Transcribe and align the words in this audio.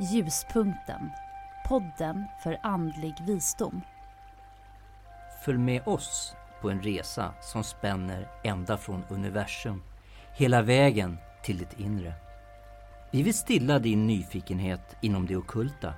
Ljuspunkten, 0.00 1.10
podden 1.68 2.24
för 2.42 2.58
andlig 2.62 3.14
visdom. 3.26 3.80
Följ 5.44 5.58
med 5.58 5.88
oss 5.88 6.36
på 6.60 6.70
en 6.70 6.82
resa 6.82 7.34
som 7.40 7.64
spänner 7.64 8.28
ända 8.44 8.76
från 8.76 9.04
universum 9.08 9.82
hela 10.36 10.62
vägen 10.62 11.18
till 11.42 11.58
ditt 11.58 11.80
inre. 11.80 12.12
Vi 13.10 13.22
vill 13.22 13.34
stilla 13.34 13.78
din 13.78 14.06
nyfikenhet 14.06 14.96
inom 15.00 15.26
det 15.26 15.36
okulta 15.36 15.94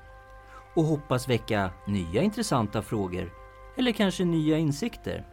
och 0.75 0.85
hoppas 0.85 1.29
väcka 1.29 1.71
nya 1.87 2.23
intressanta 2.23 2.83
frågor 2.83 3.33
eller 3.79 3.93
kanske 3.93 4.25
nya 4.25 4.59
insikter. 4.59 5.25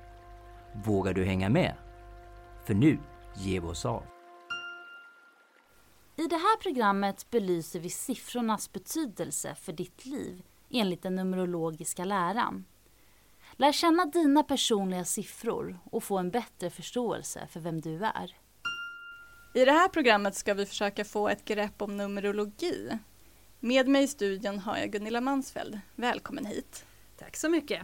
Vågar 0.74 1.14
du 1.14 1.26
hänga 1.26 1.50
med? 1.50 1.74
För 2.64 2.74
nu 2.74 3.00
ger 3.36 3.62
vi 3.62 3.68
oss 3.68 3.86
av. 3.86 4.04
I 6.28 6.30
det 6.30 6.38
här 6.38 6.58
programmet 6.58 7.30
belyser 7.30 7.80
vi 7.80 7.90
siffrornas 7.90 8.74
betydelse 8.74 9.56
för 9.56 9.74
ditt 9.74 10.06
liv 10.06 10.42
enligt 10.70 11.02
den 11.02 11.16
numerologiska 11.16 12.06
läran. 12.06 12.66
Lär 13.52 13.72
känna 13.72 14.06
dina 14.06 14.44
personliga 14.44 15.06
siffror 15.06 15.80
och 15.84 16.04
få 16.04 16.18
en 16.18 16.32
bättre 16.32 16.70
förståelse 16.70 17.48
för 17.52 17.60
vem 17.60 17.82
du 17.82 18.06
är. 18.06 18.36
I 19.54 19.66
det 19.66 19.72
här 19.72 19.88
programmet 19.88 20.36
ska 20.36 20.54
vi 20.54 20.66
försöka 20.66 21.06
få 21.06 21.30
ett 21.30 21.46
grepp 21.46 21.82
om 21.82 21.98
numerologi. 21.98 23.00
Med 23.60 23.88
mig 23.88 24.04
i 24.04 24.08
studion 24.08 24.60
har 24.60 24.78
jag 24.78 24.92
Gunilla 24.92 25.22
Mansfeld. 25.22 25.80
Välkommen 25.96 26.46
hit. 26.46 26.86
Tack 27.18 27.36
så 27.36 27.50
mycket. 27.50 27.82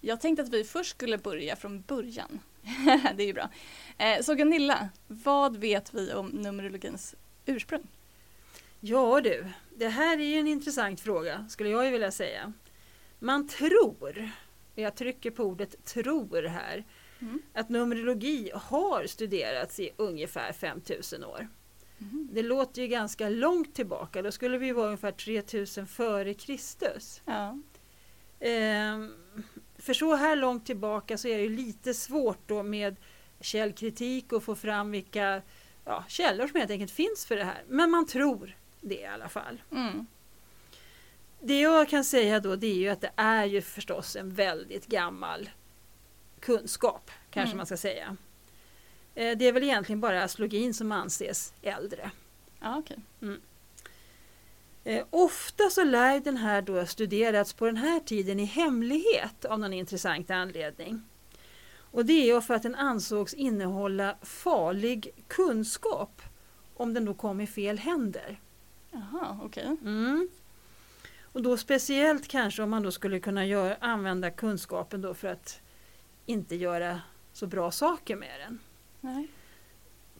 Jag 0.00 0.20
tänkte 0.20 0.42
att 0.42 0.52
vi 0.52 0.64
först 0.64 0.90
skulle 0.90 1.18
börja 1.18 1.56
från 1.56 1.82
början. 1.82 2.40
det 3.16 3.22
är 3.22 3.26
ju 3.26 3.32
bra. 3.32 3.50
Eh, 3.98 4.22
så 4.22 4.34
Gunilla, 4.34 4.88
vad 5.06 5.56
vet 5.56 5.94
vi 5.94 6.12
om 6.12 6.26
numerologins 6.26 7.14
ursprung? 7.46 7.86
Ja 8.80 9.20
du, 9.20 9.46
det 9.76 9.88
här 9.88 10.18
är 10.18 10.24
ju 10.24 10.38
en 10.38 10.46
intressant 10.46 11.00
fråga 11.00 11.46
skulle 11.48 11.70
jag 11.70 11.84
ju 11.84 11.90
vilja 11.90 12.10
säga. 12.10 12.52
Man 13.18 13.48
tror, 13.48 14.30
jag 14.74 14.96
trycker 14.96 15.30
på 15.30 15.44
ordet 15.44 15.84
tror 15.84 16.42
här, 16.42 16.84
mm. 17.20 17.42
att 17.52 17.68
numerologi 17.68 18.50
har 18.54 19.06
studerats 19.06 19.80
i 19.80 19.90
ungefär 19.96 20.52
5000 20.52 21.24
år. 21.24 21.48
Mm. 21.98 22.28
Det 22.32 22.42
låter 22.42 22.82
ju 22.82 22.88
ganska 22.88 23.28
långt 23.28 23.74
tillbaka, 23.74 24.22
då 24.22 24.32
skulle 24.32 24.58
vi 24.58 24.72
vara 24.72 24.86
ungefär 24.86 25.12
3000 25.12 25.86
före 25.86 26.34
Kristus. 26.34 27.22
Ja. 27.24 27.58
Ehm, 28.40 29.12
för 29.78 29.94
så 29.94 30.14
här 30.14 30.36
långt 30.36 30.66
tillbaka 30.66 31.18
så 31.18 31.28
är 31.28 31.38
det 31.38 31.48
lite 31.48 31.94
svårt 31.94 32.48
då 32.48 32.62
med 32.62 32.96
källkritik 33.40 34.32
och 34.32 34.42
få 34.42 34.54
fram 34.54 34.90
vilka 34.90 35.42
ja, 35.84 36.04
källor 36.08 36.46
som 36.46 36.58
helt 36.60 36.70
enkelt 36.70 36.90
finns 36.90 37.26
för 37.26 37.36
det 37.36 37.44
här. 37.44 37.62
Men 37.68 37.90
man 37.90 38.06
tror 38.06 38.56
det 38.80 39.00
i 39.00 39.06
alla 39.06 39.28
fall. 39.28 39.62
Mm. 39.72 40.06
Det 41.40 41.60
jag 41.60 41.88
kan 41.88 42.04
säga 42.04 42.40
då 42.40 42.56
det 42.56 42.66
är 42.66 42.74
ju 42.74 42.88
att 42.88 43.00
det 43.00 43.12
är 43.16 43.44
ju 43.44 43.62
förstås 43.62 44.16
en 44.16 44.34
väldigt 44.34 44.86
gammal 44.86 45.50
kunskap 46.40 47.10
kanske 47.30 47.48
mm. 47.48 47.56
man 47.56 47.66
ska 47.66 47.76
säga. 47.76 48.16
Eh, 49.14 49.38
det 49.38 49.44
är 49.48 49.52
väl 49.52 49.62
egentligen 49.62 50.00
bara 50.00 50.22
astrologin 50.22 50.74
som 50.74 50.92
anses 50.92 51.54
äldre. 51.62 52.10
Ah, 52.60 52.78
okay. 52.78 52.96
Mm. 53.22 53.40
Eh, 54.84 55.04
ofta 55.10 55.70
så 55.70 55.84
lär 55.84 56.20
den 56.20 56.36
här 56.36 56.62
då 56.62 56.86
studerats 56.86 57.52
på 57.52 57.66
den 57.66 57.76
här 57.76 58.00
tiden 58.00 58.40
i 58.40 58.44
hemlighet 58.44 59.44
av 59.44 59.58
någon 59.58 59.72
intressant 59.72 60.30
anledning. 60.30 61.02
Och 61.92 62.06
det 62.06 62.30
är 62.30 62.40
för 62.40 62.54
att 62.54 62.62
den 62.62 62.74
ansågs 62.74 63.34
innehålla 63.34 64.16
farlig 64.22 65.10
kunskap 65.28 66.22
om 66.74 66.94
den 66.94 67.04
då 67.04 67.14
kom 67.14 67.40
i 67.40 67.46
fel 67.46 67.78
händer. 67.78 68.40
Jaha, 68.90 69.38
okej. 69.42 69.64
Okay. 69.72 69.76
Mm. 69.90 70.28
Och 71.22 71.42
då 71.42 71.56
speciellt 71.56 72.28
kanske 72.28 72.62
om 72.62 72.70
man 72.70 72.82
då 72.82 72.90
skulle 72.90 73.20
kunna 73.20 73.46
göra, 73.46 73.76
använda 73.80 74.30
kunskapen 74.30 75.00
då 75.00 75.14
för 75.14 75.28
att 75.28 75.60
inte 76.26 76.56
göra 76.56 77.00
så 77.32 77.46
bra 77.46 77.70
saker 77.70 78.16
med 78.16 78.40
den. 78.40 78.58
Nej. 79.00 79.28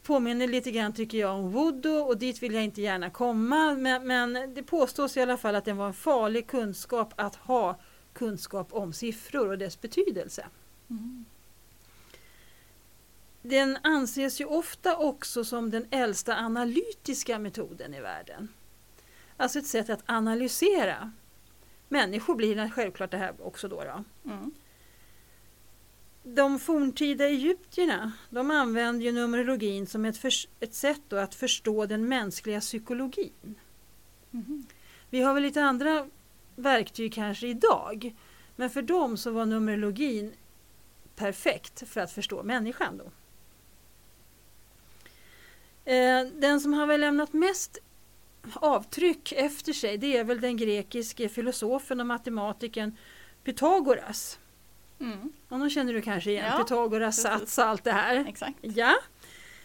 Påminner 0.03 0.49
lite 0.49 0.71
grann 0.71 0.93
tycker 0.93 1.19
jag 1.19 1.35
om 1.35 1.51
voodoo 1.51 1.99
och 1.99 2.19
dit 2.19 2.43
vill 2.43 2.55
jag 2.55 2.65
inte 2.65 2.83
gärna 2.83 3.11
komma 3.11 3.75
men, 3.75 4.07
men 4.07 4.55
det 4.55 4.63
påstås 4.63 5.17
i 5.17 5.21
alla 5.21 5.37
fall 5.37 5.55
att 5.55 5.65
det 5.65 5.73
var 5.73 5.87
en 5.87 5.95
farlig 5.95 6.47
kunskap 6.47 7.15
att 7.17 7.37
ha 7.37 7.81
kunskap 8.13 8.73
om 8.73 8.93
siffror 8.93 9.49
och 9.49 9.59
dess 9.59 9.81
betydelse. 9.81 10.47
Mm. 10.91 11.25
Den 13.43 13.79
anses 13.83 14.41
ju 14.41 14.45
ofta 14.45 14.97
också 14.97 15.45
som 15.45 15.71
den 15.71 15.87
äldsta 15.91 16.37
analytiska 16.37 17.39
metoden 17.39 17.95
i 17.95 18.01
världen. 18.01 18.49
Alltså 19.37 19.59
ett 19.59 19.67
sätt 19.67 19.91
att 19.91 20.03
analysera. 20.07 21.13
Människor 21.89 22.35
blir 22.35 22.69
självklart 22.69 23.11
det 23.11 23.17
här 23.17 23.35
också 23.39 23.69
då. 23.69 23.85
då. 23.85 24.05
Mm. 24.31 24.53
De 26.23 26.59
forntida 26.59 27.29
egyptierna 27.29 28.13
de 28.31 28.51
använde 28.51 29.05
ju 29.05 29.13
numerologin 29.13 29.87
som 29.87 30.05
ett, 30.05 30.21
ett 30.61 30.75
sätt 30.75 31.13
att 31.13 31.35
förstå 31.35 31.87
den 31.87 32.09
mänskliga 32.09 32.61
psykologin. 32.61 33.55
Mm. 34.33 34.67
Vi 35.11 35.23
har 35.23 35.35
väl 35.35 35.43
lite 35.43 35.63
andra 35.63 36.09
verktyg 36.57 37.15
kanske 37.15 37.47
idag. 37.47 38.15
Men 38.57 38.71
för 38.71 38.83
dem 38.83 39.17
så 39.17 39.31
var 39.31 39.47
numerologin 39.47 40.33
perfekt 41.17 41.89
för 41.89 42.01
att 42.01 42.13
förstå 42.13 42.43
människan. 42.43 42.99
Då. 42.99 43.05
Eh, 45.85 46.25
den 46.35 46.61
som 46.61 46.73
har 46.73 46.87
väl 46.87 47.01
lämnat 47.01 47.33
mest 47.33 47.79
avtryck 48.55 49.33
efter 49.33 49.73
sig 49.73 49.99
det 49.99 50.17
är 50.17 50.25
väl 50.25 50.41
den 50.41 50.57
grekiske 50.57 51.29
filosofen 51.29 52.01
och 52.01 52.07
matematikern 52.07 52.97
Pythagoras. 53.45 54.39
Mm. 55.01 55.33
Honom 55.49 55.71
känner 55.71 55.93
du 55.93 56.03
kanske 56.03 56.31
igen, 56.31 56.47
ja, 56.53 56.65
Pythagoras 56.65 57.23
sats 57.23 57.59
och 57.59 57.65
allt 57.65 57.85
det 57.85 57.93
här. 57.93 58.25
Exakt. 58.29 58.59
Ja. 58.61 58.95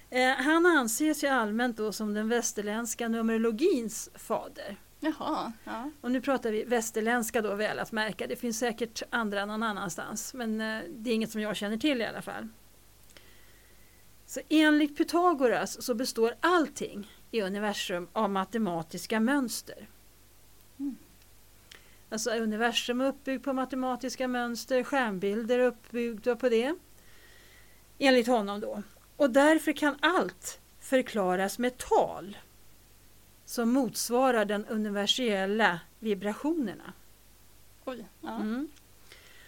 Eh, 0.09 0.35
han 0.35 0.65
anses 0.65 1.23
ju 1.23 1.27
allmänt 1.27 1.77
då 1.77 1.91
som 1.91 2.13
den 2.13 2.29
västerländska 2.29 3.07
numerologins 3.07 4.09
fader. 4.15 4.77
Jaha, 4.99 5.53
ja. 5.63 5.91
Och 6.01 6.11
nu 6.11 6.21
pratar 6.21 6.51
vi 6.51 6.63
västerländska 6.63 7.41
då 7.41 7.55
väl 7.55 7.79
att 7.79 7.91
märka. 7.91 8.27
Det 8.27 8.35
finns 8.35 8.59
säkert 8.59 9.03
andra 9.09 9.45
någon 9.45 9.63
annanstans 9.63 10.33
men 10.33 10.61
eh, 10.61 10.81
det 10.89 11.09
är 11.09 11.13
inget 11.13 11.31
som 11.31 11.41
jag 11.41 11.55
känner 11.55 11.77
till 11.77 12.01
i 12.01 12.05
alla 12.05 12.21
fall. 12.21 12.47
Så 14.27 14.41
enligt 14.49 14.97
Pythagoras 14.97 15.81
så 15.85 15.93
består 15.93 16.35
allting 16.39 17.11
i 17.31 17.41
universum 17.41 18.07
av 18.13 18.29
matematiska 18.29 19.19
mönster. 19.19 19.87
Mm. 20.79 20.97
Alltså 22.09 22.31
universum 22.31 23.01
är 23.01 23.05
uppbyggt 23.05 23.45
på 23.45 23.53
matematiska 23.53 24.27
mönster, 24.27 24.83
stjärnbilder 24.83 25.59
är 25.59 25.65
uppbyggda 25.65 26.35
på 26.35 26.49
det. 26.49 26.75
Enligt 27.97 28.27
honom 28.27 28.59
då. 28.59 28.83
Och 29.15 29.29
därför 29.29 29.71
kan 29.71 29.95
allt 29.99 30.59
förklaras 30.79 31.59
med 31.59 31.77
tal 31.77 32.37
som 33.45 33.69
motsvarar 33.69 34.45
den 34.45 34.65
universella 34.65 35.79
vibrationerna. 35.99 36.93
Oj, 37.85 38.07
ja. 38.21 38.35
mm. 38.35 38.67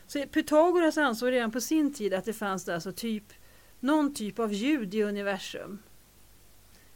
Så 0.08 0.26
Pythagoras 0.28 0.98
ansåg 0.98 1.32
redan 1.32 1.52
på 1.52 1.62
sin 1.62 1.94
tid 1.94 2.14
att 2.14 2.26
det 2.26 2.34
fanns 2.34 2.70
alltså 2.70 2.92
typ 2.92 3.34
någon 3.80 4.14
typ 4.14 4.40
av 4.40 4.54
ljud 4.54 4.96
i 4.96 5.04
universum. 5.04 5.80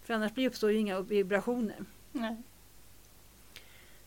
För 0.03 0.13
annars 0.13 0.37
uppstår 0.37 0.71
ju 0.71 0.77
inga 0.77 1.01
vibrationer. 1.01 1.85
Nej. 2.11 2.37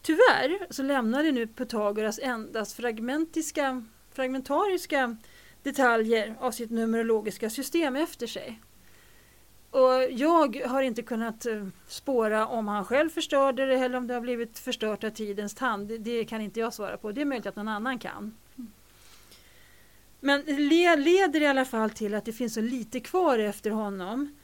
Tyvärr 0.03 0.67
så 0.73 0.83
lämnade 0.83 1.33
nu 1.33 1.47
Pythagoras 1.47 2.21
endast 2.23 2.77
fragmentiska, 2.77 3.85
fragmentariska 4.13 5.17
detaljer 5.63 6.37
av 6.41 6.51
sitt 6.51 6.71
numerologiska 6.71 7.51
system 7.51 7.97
efter 7.97 8.27
sig. 8.27 8.61
Och 9.71 10.11
jag 10.11 10.57
har 10.67 10.83
inte 10.83 11.03
kunnat 11.03 11.47
eh, 11.47 11.67
spåra 11.87 12.47
om 12.47 12.69
han 12.69 12.84
själv 12.84 13.11
förstörde 13.11 13.67
det 13.67 13.75
eller 13.75 13.99
om 13.99 14.07
det 14.07 14.15
har 14.15 14.21
blivit 14.21 14.59
förstört 14.59 15.05
av 15.05 15.11
tidens 15.11 15.55
tand. 15.55 15.89
Det, 15.89 15.99
det 15.99 16.25
kan 16.25 16.41
inte 16.41 16.61
jag 16.61 16.75
svara 16.75 16.97
på. 16.97 17.13
Det 17.13 17.21
är 17.21 17.25
möjligt 17.25 17.47
att 17.47 17.57
någon 17.57 17.69
annan 17.69 17.99
kan. 17.99 18.37
Men 20.27 20.43
det 20.47 20.97
leder 20.97 21.41
i 21.43 21.47
alla 21.47 21.65
fall 21.65 21.91
till 21.91 22.15
att 22.15 22.25
det 22.25 22.33
finns 22.33 22.55
så 22.55 22.61
lite 22.61 23.01
kvar 23.01 23.39
efter 23.39 23.71
honom. 23.71 24.37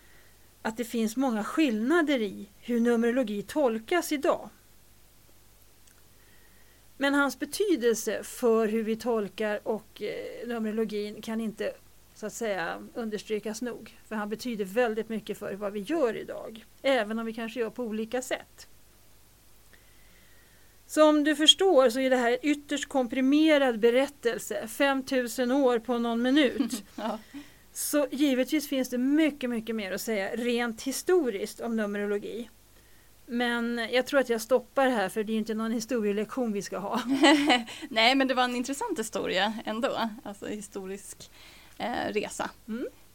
Att 0.62 0.76
det 0.76 0.84
finns 0.84 1.16
många 1.16 1.44
skillnader 1.44 2.22
i 2.22 2.48
hur 2.60 2.80
numerologi 2.80 3.42
tolkas 3.42 4.12
idag. 4.12 4.48
Men 6.96 7.14
hans 7.14 7.38
betydelse 7.38 8.22
för 8.22 8.68
hur 8.68 8.82
vi 8.82 8.96
tolkar 8.96 9.68
och 9.68 10.02
eh, 10.02 10.48
numerologin 10.48 11.22
kan 11.22 11.40
inte 11.40 11.72
så 12.14 12.26
att 12.26 12.32
säga 12.32 12.88
understrykas 12.94 13.62
nog. 13.62 13.98
För 14.08 14.16
han 14.16 14.28
betyder 14.28 14.64
väldigt 14.64 15.08
mycket 15.08 15.38
för 15.38 15.54
vad 15.54 15.72
vi 15.72 15.80
gör 15.80 16.16
idag. 16.16 16.64
Även 16.82 17.18
om 17.18 17.26
vi 17.26 17.32
kanske 17.32 17.60
gör 17.60 17.70
på 17.70 17.84
olika 17.84 18.22
sätt. 18.22 18.68
Som 20.92 21.24
du 21.24 21.36
förstår 21.36 21.90
så 21.90 22.00
är 22.00 22.10
det 22.10 22.16
här 22.16 22.32
en 22.32 22.38
ytterst 22.42 22.88
komprimerad 22.88 23.80
berättelse, 23.80 24.68
5000 24.68 25.52
år 25.52 25.78
på 25.78 25.98
någon 25.98 26.22
minut. 26.22 26.84
ja. 26.96 27.18
Så 27.72 28.06
givetvis 28.10 28.68
finns 28.68 28.90
det 28.90 28.98
mycket, 28.98 29.50
mycket 29.50 29.76
mer 29.76 29.92
att 29.92 30.00
säga 30.00 30.36
rent 30.36 30.82
historiskt 30.82 31.60
om 31.60 31.76
numerologi. 31.76 32.50
Men 33.26 33.88
jag 33.92 34.06
tror 34.06 34.20
att 34.20 34.28
jag 34.28 34.40
stoppar 34.40 34.88
här 34.88 35.08
för 35.08 35.24
det 35.24 35.32
är 35.32 35.36
inte 35.36 35.54
någon 35.54 35.72
historielektion 35.72 36.52
vi 36.52 36.62
ska 36.62 36.78
ha. 36.78 37.02
Nej, 37.88 38.14
men 38.14 38.28
det 38.28 38.34
var 38.34 38.44
en 38.44 38.56
intressant 38.56 38.98
historia 38.98 39.52
ändå. 39.64 40.10
Alltså 40.22 40.46
historisk 40.46 41.30
eh, 41.78 42.12
resa. 42.12 42.50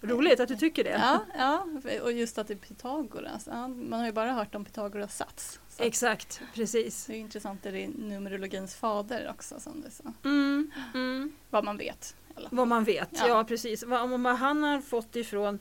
Roligt 0.02 0.40
att 0.40 0.48
du 0.48 0.56
tycker 0.58 0.84
det. 0.84 0.90
Ja, 0.90 1.20
ja, 1.38 1.68
och 2.02 2.12
just 2.12 2.38
att 2.38 2.48
det 2.48 2.54
är 2.54 2.58
Pythagoras. 2.58 3.48
Ja, 3.52 3.68
man 3.68 4.00
har 4.00 4.06
ju 4.06 4.12
bara 4.12 4.32
hört 4.32 4.56
om 4.56 4.66
Pythagoras 4.66 5.18
sats. 5.18 5.60
Exakt, 5.78 6.42
precis. 6.54 7.06
det 7.06 7.14
är 7.14 7.18
intressant 7.18 7.66
att 7.66 7.74
det 7.74 7.84
är 7.84 7.88
numerologins 7.88 8.76
fader 8.76 9.30
också 9.30 9.60
som 9.60 9.82
du 9.82 9.92
sa. 9.92 10.04
Mm, 10.30 10.72
mm. 10.94 11.32
Vad 11.50 11.64
man 11.64 11.78
vet. 11.78 12.16
Vad 12.50 12.68
man 12.68 12.84
vet, 12.84 13.10
ja, 13.12 13.28
Ja. 13.28 13.44
precis. 13.44 13.84
Vad, 13.84 14.02
om 14.02 14.24
vad 14.24 14.36
han 14.36 14.64
har 14.64 14.82
fått 14.82 15.16
ifrån, 15.16 15.60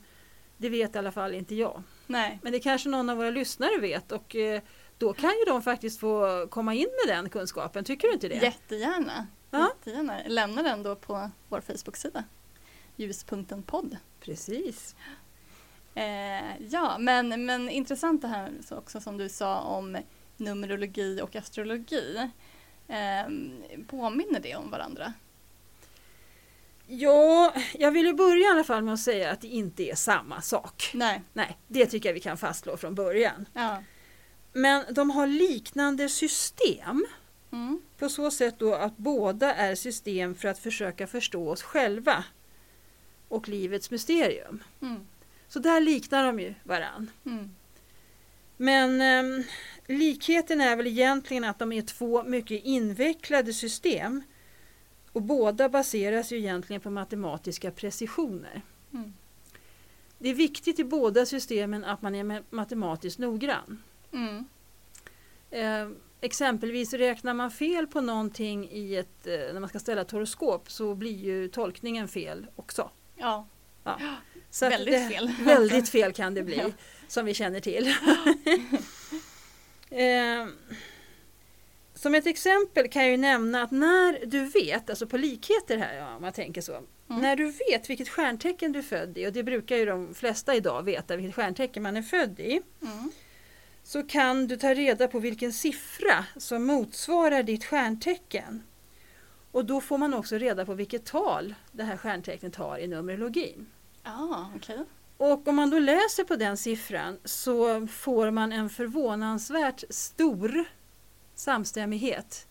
det 0.56 0.68
vet 0.68 0.94
i 0.94 0.98
alla 0.98 1.12
fall 1.12 1.34
inte 1.34 1.54
jag. 1.54 1.82
Nej, 2.06 2.38
Men 2.42 2.52
det 2.52 2.58
kanske 2.60 2.88
någon 2.88 3.10
av 3.10 3.16
våra 3.16 3.30
lyssnare 3.30 3.78
vet 3.80 4.12
och 4.12 4.36
eh, 4.36 4.62
då 4.98 5.12
kan 5.12 5.30
ju 5.30 5.44
de 5.46 5.62
faktiskt 5.62 6.00
få 6.00 6.46
komma 6.50 6.74
in 6.74 6.88
med 7.06 7.16
den 7.16 7.28
kunskapen, 7.30 7.84
tycker 7.84 8.08
du 8.08 8.14
inte 8.14 8.28
det? 8.28 8.34
jättegärna. 8.34 9.26
Ja. 9.50 9.68
jättegärna. 9.76 10.18
Lämna 10.26 10.62
den 10.62 10.82
då 10.82 10.96
på 10.96 11.30
vår 11.48 11.60
Facebook-sida. 11.60 12.24
Ljuspunkten 12.96 13.62
podd. 13.62 13.96
Precis. 14.20 14.96
Eh, 15.94 16.62
ja, 16.70 16.98
men, 16.98 17.46
men 17.46 17.70
intressant 17.70 18.22
det 18.22 18.28
här 18.28 18.52
så 18.68 18.76
också 18.76 19.00
som 19.00 19.16
du 19.18 19.28
sa 19.28 19.60
om 19.60 19.98
numerologi 20.36 21.20
och 21.22 21.36
astrologi. 21.36 22.30
Eh, 22.88 23.26
påminner 23.86 24.40
det 24.40 24.56
om 24.56 24.70
varandra? 24.70 25.12
Ja, 26.86 27.54
jag 27.74 27.90
vill 27.90 28.06
ju 28.06 28.12
börja 28.12 28.48
i 28.48 28.50
alla 28.50 28.64
fall 28.64 28.82
med 28.82 28.94
att 28.94 29.00
säga 29.00 29.30
att 29.30 29.40
det 29.40 29.48
inte 29.48 29.82
är 29.82 29.94
samma 29.94 30.42
sak. 30.42 30.90
Nej. 30.94 31.22
Nej, 31.32 31.58
det 31.66 31.86
tycker 31.86 32.08
jag 32.08 32.14
vi 32.14 32.20
kan 32.20 32.38
fastslå 32.38 32.76
från 32.76 32.94
början. 32.94 33.48
Ja. 33.52 33.82
Men 34.52 34.84
de 34.94 35.10
har 35.10 35.26
liknande 35.26 36.08
system 36.08 37.06
Mm. 37.52 37.80
på 37.98 38.08
så 38.08 38.30
sätt 38.30 38.54
då 38.58 38.74
att 38.74 38.96
båda 38.96 39.54
är 39.54 39.74
system 39.74 40.34
för 40.34 40.48
att 40.48 40.58
försöka 40.58 41.06
förstå 41.06 41.50
oss 41.50 41.62
själva 41.62 42.24
och 43.28 43.48
livets 43.48 43.90
mysterium. 43.90 44.62
Mm. 44.82 45.00
Så 45.48 45.58
där 45.58 45.80
liknar 45.80 46.26
de 46.26 46.40
ju 46.40 46.54
varann. 46.64 47.10
Mm. 47.24 47.50
Men 48.56 49.00
ehm, 49.00 49.44
likheten 49.86 50.60
är 50.60 50.76
väl 50.76 50.86
egentligen 50.86 51.44
att 51.44 51.58
de 51.58 51.72
är 51.72 51.82
två 51.82 52.22
mycket 52.22 52.64
invecklade 52.64 53.52
system 53.52 54.22
och 55.12 55.22
båda 55.22 55.68
baseras 55.68 56.32
ju 56.32 56.38
egentligen 56.38 56.82
på 56.82 56.90
matematiska 56.90 57.70
precisioner. 57.70 58.62
Mm. 58.92 59.12
Det 60.18 60.28
är 60.28 60.34
viktigt 60.34 60.78
i 60.78 60.84
båda 60.84 61.26
systemen 61.26 61.84
att 61.84 62.02
man 62.02 62.14
är 62.14 62.24
ma- 62.24 62.44
matematiskt 62.50 63.18
noggrann. 63.18 63.82
Mm. 64.12 64.44
Eh, 65.50 65.96
exempelvis 66.20 66.92
räknar 66.92 67.34
man 67.34 67.50
fel 67.50 67.86
på 67.86 68.00
någonting 68.00 68.68
i 68.70 68.96
ett, 68.96 69.26
eh, 69.26 69.52
när 69.52 69.60
man 69.60 69.68
ska 69.68 69.78
ställa 69.78 70.00
ett 70.00 70.10
horoskop 70.10 70.70
så 70.70 70.94
blir 70.94 71.24
ju 71.24 71.48
tolkningen 71.48 72.08
fel 72.08 72.46
också. 72.56 72.90
Ja, 73.16 73.46
Så 74.50 74.66
att 74.66 74.72
Väldigt 74.72 74.94
det, 74.94 75.08
fel. 75.14 75.30
Väldigt 75.44 75.88
fel 75.88 76.12
kan 76.12 76.34
det 76.34 76.42
bli, 76.42 76.56
Ja. 76.56 76.70
som 77.08 77.26
vi 77.26 77.34
känner 77.34 77.60
till. 77.60 77.88
eh, 79.90 80.46
som 81.94 82.14
ett 82.14 82.26
exempel 82.26 82.88
kan 82.88 83.02
jag 83.02 83.10
ju 83.10 83.16
nämna 83.16 83.62
att 83.62 83.70
när 83.70 84.26
du 84.26 84.44
vet, 84.44 84.90
alltså 84.90 85.06
på 85.06 85.16
likheter 85.16 85.76
här 85.78 85.94
ja, 85.96 86.14
om 86.16 86.22
man 86.22 86.32
tänker 86.32 86.60
så. 86.60 86.72
Mm. 86.72 87.22
När 87.22 87.36
du 87.36 87.44
vet 87.70 87.90
vilket 87.90 88.08
stjärntecken 88.08 88.72
du 88.72 88.78
är 88.78 88.82
född 88.82 89.18
i 89.18 89.26
och 89.26 89.32
det 89.32 89.42
brukar 89.42 89.76
ju 89.76 89.84
de 89.84 90.14
flesta 90.14 90.54
idag 90.54 90.82
veta 90.82 91.16
vilket 91.16 91.34
stjärntecken 91.34 91.82
man 91.82 91.96
är 91.96 92.02
född 92.02 92.40
i. 92.40 92.60
mm. 92.82 93.10
så 93.82 94.02
kan 94.02 94.46
du 94.46 94.56
ta 94.56 94.74
reda 94.74 95.08
på 95.08 95.18
vilken 95.18 95.52
siffra 95.52 96.24
som 96.36 96.64
motsvarar 96.64 97.42
ditt 97.42 97.64
stjärntecken. 97.64 98.62
Och 99.52 99.64
då 99.64 99.80
får 99.80 99.98
man 99.98 100.14
också 100.14 100.36
reda 100.38 100.66
på 100.66 100.74
vilket 100.74 101.04
tal 101.04 101.54
det 101.72 101.82
här 101.84 101.96
stjärntecknet 101.96 102.56
har 102.56 102.78
i 102.78 102.86
numerologin. 102.86 103.66
ja 104.04 104.50
okej. 104.56 104.84
Och 105.18 105.48
om 105.48 105.56
man 105.56 105.70
då 105.70 105.78
läser 105.78 106.24
på 106.24 106.36
den 106.36 106.56
siffran 106.56 107.18
så 107.24 107.86
får 107.86 108.30
man 108.30 108.52
en 108.52 108.70
förvånansvärt 108.70 109.84
stor 109.90 110.64
samstämmighet 111.34 112.46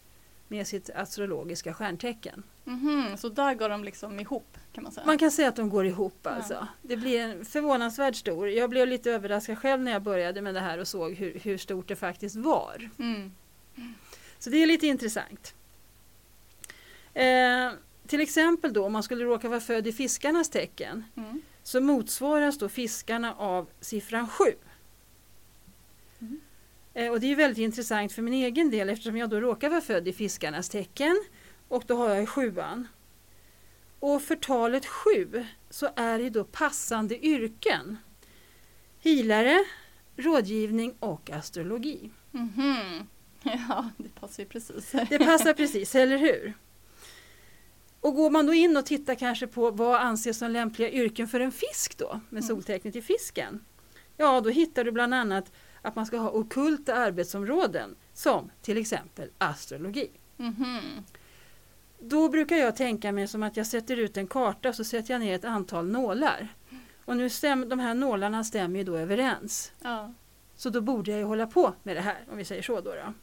med 0.48 0.68
sitt 0.68 0.90
astrologiska 0.90 1.74
stjärntecken. 1.74 2.44
Mhm, 2.64 3.18
Så 3.18 3.30
där 3.30 3.54
går 3.54 3.70
de 3.70 3.84
liksom 3.84 4.20
ihop 4.20 4.58
kan 4.74 4.84
man 4.84 4.92
säga. 4.94 5.06
Man 5.06 5.18
kan 5.18 5.32
säga 5.32 5.48
att 5.50 5.56
de 5.56 5.70
går 5.70 5.86
ihop 5.86 6.20
Ja. 6.24 6.30
alltså. 6.30 6.68
Det 6.82 6.98
blir 6.98 7.20
en 7.20 7.46
förvånansvärt 7.46 8.16
stor. 8.16 8.50
Jag 8.50 8.70
blev 8.70 8.88
lite 8.88 9.12
överraskad 9.12 9.58
själv 9.60 9.82
när 9.82 9.92
jag 9.92 10.02
började 10.04 10.42
med 10.42 10.54
det 10.54 10.60
här 10.60 10.78
och 10.78 10.88
såg 10.88 11.14
hur, 11.14 11.40
hur 11.40 11.58
stort 11.58 11.88
det 11.88 11.96
faktiskt 11.96 12.36
var. 12.36 12.90
Mm. 13.00 13.32
Så 14.40 14.50
det 14.50 14.58
är 14.64 14.66
lite 14.68 14.88
intressant. 14.88 15.54
Eh, 17.16 17.72
till 18.08 18.22
exempel 18.22 18.74
då 18.74 18.86
om 18.86 18.94
man 18.94 19.04
skulle 19.04 19.26
råka 19.26 19.50
vara 19.50 19.60
född 19.60 19.88
i 19.88 19.92
fiskarnas 19.92 20.50
tecken 20.50 21.04
Mm. 21.18 21.42
så 21.64 21.82
motsvaras 21.82 22.58
då 22.58 22.70
fiskarna 22.70 23.36
av 23.36 23.70
siffran 23.82 24.28
7. 24.28 24.44
Mm. 26.22 26.42
Eh, 26.94 27.12
och 27.12 27.20
det 27.20 27.32
är 27.32 27.36
väldigt 27.36 27.58
intressant 27.64 28.12
för 28.14 28.22
min 28.22 28.34
egen 28.34 28.70
del 28.72 28.90
eftersom 28.90 29.18
jag 29.18 29.30
då 29.30 29.40
råkar 29.42 29.70
vara 29.70 29.82
född 29.82 30.08
i 30.08 30.14
fiskarnas 30.14 30.70
tecken 30.70 31.24
och 31.68 31.84
då 31.88 31.96
har 31.98 32.10
jag 32.10 32.20
ju 32.20 32.26
sjuan. 32.26 32.88
Och 34.00 34.22
för 34.22 34.36
talet 34.36 34.86
7 34.86 35.46
så 35.70 35.90
är 35.96 36.20
det 36.20 36.30
då 36.30 36.44
passande 36.44 37.26
yrken. 37.26 37.98
Hilare, 39.00 39.66
rådgivning 40.18 40.96
och 41.00 41.30
astrologi. 41.30 42.10
Mhm. 42.32 43.08
Ja, 43.44 43.90
det 43.98 44.16
passar 44.20 44.44
ju 44.44 44.50
precis. 44.50 44.92
Det 45.10 45.20
passar 45.20 45.54
precis, 45.54 45.96
eller 45.96 46.18
hur? 46.18 46.54
Och 48.06 48.16
går 48.16 48.30
man 48.30 48.46
då 48.46 48.54
in 48.54 48.78
och 48.78 48.86
tittar 48.86 49.16
kanske 49.16 49.48
på 49.48 49.72
vad 49.72 50.02
anses 50.02 50.38
som 50.38 50.52
lämpliga 50.52 50.90
yrken 50.90 51.28
för 51.28 51.40
en 51.40 51.52
fisk 51.52 51.98
då, 51.98 52.20
med 52.30 52.44
Mm. 52.44 52.56
soltecknet 52.56 52.96
i 52.96 53.02
fisken. 53.02 53.66
Ja, 54.18 54.42
då 54.42 54.50
hittar 54.50 54.84
du 54.84 54.92
bland 54.92 55.14
annat 55.14 55.52
att 55.82 55.96
man 55.96 56.06
ska 56.06 56.18
ha 56.18 56.30
okulta 56.30 56.96
arbetsområden 56.96 57.96
som 58.14 58.52
till 58.62 58.78
exempel 58.78 59.30
astrologi. 59.38 60.12
Mhm. 60.38 60.80
Då 62.00 62.30
brukar 62.30 62.56
jag 62.56 62.76
tänka 62.76 63.12
mig 63.12 63.28
som 63.28 63.44
att 63.44 63.58
jag 63.58 63.68
sätter 63.68 63.98
ut 63.98 64.18
en 64.18 64.28
karta 64.28 64.70
och 64.70 64.76
så 64.76 64.84
sätter 64.84 65.14
jag 65.14 65.22
ner 65.22 65.36
ett 65.36 65.46
antal 65.46 65.88
nålar. 65.88 66.48
Och 67.06 67.18
nu 67.18 67.30
stäm, 67.30 67.70
de 67.70 67.80
här 67.80 67.94
nålarna 67.94 68.44
stämmer 68.44 68.80
ju 68.80 68.84
då 68.86 68.98
överens. 68.98 69.72
Ja. 69.82 70.14
Så 70.56 70.70
då 70.70 70.82
borde 70.82 71.12
jag 71.12 71.20
ju 71.20 71.26
hålla 71.26 71.48
på 71.48 71.74
med 71.84 71.96
det 71.96 72.02
här, 72.02 72.26
om 72.32 72.38
vi 72.38 72.46
säger 72.46 72.62
så 72.62 72.82
då. 72.82 72.92
då. 72.96 73.14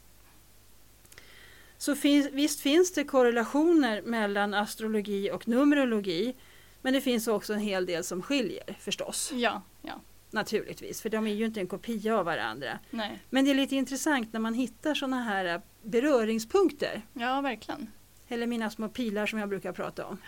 Så 1.82 1.94
finns, 1.94 2.28
visst 2.32 2.60
finns 2.60 2.92
det 2.92 3.04
korrelationer 3.04 4.02
mellan 4.02 4.54
astrologi 4.54 5.30
och 5.30 5.48
numerologi. 5.48 6.34
Men 6.82 6.92
det 6.92 7.00
finns 7.00 7.28
också 7.28 7.52
en 7.52 7.58
hel 7.60 7.86
del 7.86 8.04
som 8.04 8.22
skiljer 8.22 8.76
förstås, 8.80 9.32
ja, 9.34 9.62
ja, 9.82 10.00
naturligtvis. 10.30 11.02
För 11.02 11.08
de 11.10 11.26
är 11.26 11.34
ju 11.34 11.44
inte 11.44 11.60
en 11.60 11.66
kopia 11.66 12.18
av 12.18 12.24
varandra. 12.24 12.78
nej. 12.90 13.18
Men 13.30 13.44
det 13.44 13.50
är 13.50 13.54
lite 13.54 13.76
intressant 13.76 14.32
när 14.32 14.40
man 14.40 14.54
hittar 14.54 14.94
sådana 14.94 15.22
här 15.22 15.44
eh, 15.44 15.60
beröringspunkter. 15.82 17.02
Ja, 17.12 17.40
verkligen. 17.40 17.90
Eller 18.28 18.46
mina 18.46 18.70
små 18.70 18.88
pilar 18.88 19.26
som 19.26 19.38
jag 19.38 19.48
brukar 19.48 19.72
prata 19.72 20.06
om. 20.06 20.18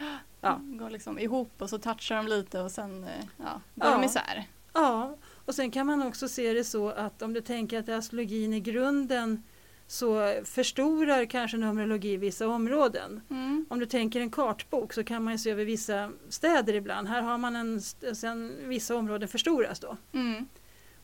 Ja. 0.41 0.61
Går 0.63 0.91
liksom 0.91 1.19
ihop 1.19 1.53
och 1.63 1.71
så 1.71 1.79
touchar 1.79 2.17
de 2.17 2.27
lite 2.27 2.61
och 2.61 2.71
sen 2.71 3.05
eh, 3.05 3.11
ja, 3.37 3.61
går 3.75 3.91
Ja. 3.91 3.99
de 3.99 4.05
isär. 4.05 4.45
Ja, 4.73 5.17
och 5.45 5.55
sen 5.55 5.71
kan 5.71 5.87
man 5.87 6.03
också 6.03 6.29
se 6.29 6.53
det 6.53 6.65
så 6.65 6.89
att 6.89 7.23
om 7.23 7.33
du 7.35 7.41
tänker 7.41 7.79
att 7.79 7.89
astrologin 7.89 8.55
i 8.55 8.61
grunden 8.61 9.43
så 9.87 10.41
förstorar 10.45 11.25
kanske 11.25 11.57
numerologi 11.57 12.17
vissa 12.17 12.49
områden. 12.49 13.21
Mm. 13.31 13.67
Om 13.71 13.79
du 13.79 13.87
tänker 13.87 14.21
en 14.21 14.31
kartbok 14.31 14.93
så 14.93 15.05
kan 15.05 15.25
man 15.25 15.39
se 15.39 15.51
över 15.51 15.65
vissa 15.65 16.13
städer 16.29 16.75
ibland. 16.75 17.09
Här 17.09 17.23
har 17.23 17.39
man 17.39 17.57
en, 17.57 17.81
sen 18.15 18.57
vissa 18.69 18.97
områden 18.97 19.29
förstoras 19.29 19.81
då. 19.81 19.97
Mm. 20.13 20.49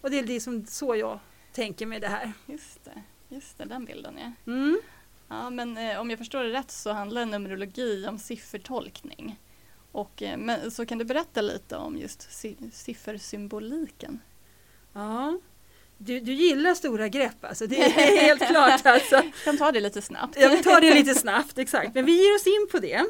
Och 0.01 0.11
det 0.11 0.19
är 0.19 0.25
liksom 0.25 0.67
så 0.67 0.97
jag 0.97 1.19
tänker 1.53 1.87
med 1.87 2.01
det 2.01 2.09
här. 2.09 2.33
Just 2.47 2.85
det, 2.85 3.03
just 3.29 3.59
det, 3.59 3.65
den 3.65 3.85
bilden 3.85 4.19
ja. 4.19 4.53
Mm. 4.53 4.81
Ja, 5.29 5.51
men 5.51 5.79
eh, 5.79 6.01
om 6.01 6.11
jag 6.11 6.19
förstår 6.19 6.45
det 6.45 6.53
rätt 6.53 6.71
så 6.71 6.93
handlar 6.93 7.27
numerologi 7.27 8.07
om 8.09 8.19
siffertolkning. 8.19 9.41
Och, 9.93 10.23
eh, 10.23 10.39
men, 10.39 10.71
så 10.71 10.87
kan 10.87 10.99
du 10.99 11.05
berätta 11.05 11.41
lite 11.41 11.77
om 11.77 11.97
just 11.97 12.33
si 12.33 12.57
siffersymboliken? 12.73 14.21
Ja. 14.93 15.39
Du, 16.02 16.21
du 16.21 16.33
gillar 16.33 16.75
stora 16.75 17.09
grepp 17.09 17.45
alltså, 17.45 17.66
det 17.66 17.83
är 17.83 17.90
helt 18.21 18.47
klart 18.47 18.87
alltså. 18.87 19.14
Jag 19.14 19.33
kan 19.45 19.57
ta 19.59 19.73
det 19.73 19.80
lite 19.80 20.02
snabbt. 20.02 20.37
Jag 20.40 20.50
vill 20.50 20.62
ta 20.64 20.80
det 20.80 20.95
lite 20.95 21.14
snabbt, 21.14 21.59
exakt. 21.59 21.95
Men 21.95 22.04
vi 22.04 22.12
ger 22.12 22.35
oss 22.35 22.47
in 22.47 22.69
på 22.71 22.78
det. 22.78 23.04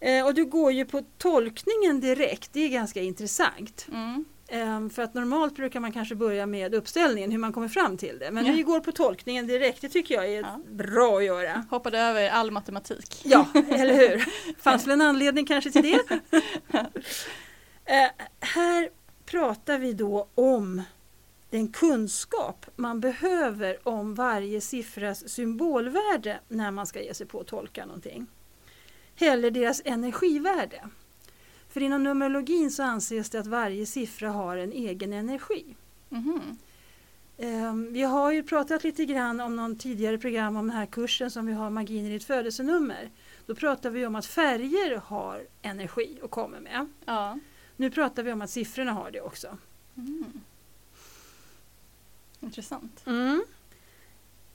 Eh, 0.00 0.26
och 0.26 0.34
du 0.34 0.44
går 0.44 0.72
ju 0.72 0.84
på 0.84 1.02
tolkningen 1.18 2.00
direkt, 2.00 2.50
det 2.52 2.60
är 2.60 2.68
ganska 2.68 3.00
intressant. 3.02 3.86
Mm. 3.92 4.24
Eh, 4.48 4.88
för 4.94 5.02
att 5.02 5.14
normalt 5.14 5.54
brukar 5.56 5.80
man 5.80 5.92
kanske 5.92 6.14
börja 6.14 6.46
med 6.46 6.74
uppställningen, 6.74 7.30
hur 7.30 7.38
man 7.38 7.52
kommer 7.52 7.68
fram 7.68 7.96
till 7.96 8.18
det. 8.18 8.30
Men 8.30 8.46
Ja. 8.46 8.52
vi 8.52 8.62
går 8.62 8.80
på 8.80 8.92
tolkningen 8.92 9.46
direkt, 9.46 9.80
det 9.80 9.88
tycker 9.88 10.14
jag 10.14 10.26
är 10.28 10.40
Ja. 10.42 10.60
bra 10.68 11.16
att 11.18 11.24
göra. 11.24 11.64
Hoppade 11.70 11.98
över 11.98 12.30
all 12.30 12.50
matematik. 12.50 13.20
Ja, 13.24 13.46
eller 13.70 13.94
hur? 13.94 14.24
Fanns 14.62 14.86
väl 14.86 14.90
en 14.92 15.00
anledning 15.00 15.46
kanske 15.46 15.70
till 15.70 15.82
det? 15.82 16.18
eh, 17.84 18.08
här 18.40 18.88
pratar 19.26 19.78
vi 19.78 19.92
då 19.92 20.28
om 20.34 20.82
den 21.50 21.68
kunskap 21.68 22.66
man 22.76 23.00
behöver 23.00 23.88
om 23.88 24.14
varje 24.14 24.60
siffras 24.60 25.28
symbolvärde 25.28 26.40
när 26.48 26.70
man 26.70 26.86
ska 26.86 27.02
ge 27.02 27.14
sig 27.14 27.26
på 27.26 27.40
att 27.40 27.46
tolka 27.46 27.86
någonting. 27.86 28.26
Heller 29.14 29.50
deras 29.50 29.82
energivärde. 29.84 30.88
För 31.68 31.82
inom 31.82 32.02
numerologin 32.02 32.70
så 32.70 32.82
anses 32.82 33.30
det 33.30 33.38
att 33.38 33.46
varje 33.46 33.86
siffra 33.86 34.30
har 34.30 34.56
en 34.56 34.72
egen 34.72 35.12
energi. 35.12 35.76
Mhm. 36.08 36.58
Ehm, 37.38 37.92
Vi 37.92 38.02
har 38.02 38.32
ju 38.32 38.42
pratat 38.42 38.84
lite 38.84 39.04
grann 39.04 39.40
om 39.40 39.56
någon 39.56 39.78
tidigare 39.78 40.18
program 40.18 40.56
om 40.56 40.66
den 40.66 40.76
här 40.76 40.86
kursen 40.86 41.30
som 41.30 41.46
vi 41.46 41.52
har 41.52 41.70
Magin 41.70 42.06
i 42.06 42.10
ditt 42.10 42.24
födelsenummer. 42.24 43.10
Då 43.46 43.54
pratar 43.54 43.90
vi 43.90 44.06
om 44.06 44.14
att 44.14 44.26
färger 44.26 44.96
har 44.96 45.42
energi 45.62 46.18
och 46.22 46.30
kommer 46.30 46.60
med. 46.60 46.86
Ja. 47.04 47.38
Nu 47.76 47.90
pratar 47.90 48.22
vi 48.22 48.32
om 48.32 48.42
att 48.42 48.50
siffrorna 48.50 48.92
har 48.92 49.10
det 49.10 49.20
också. 49.20 49.58
Mm. 49.96 50.40
Intressant. 52.40 53.06
Mm. 53.06 53.44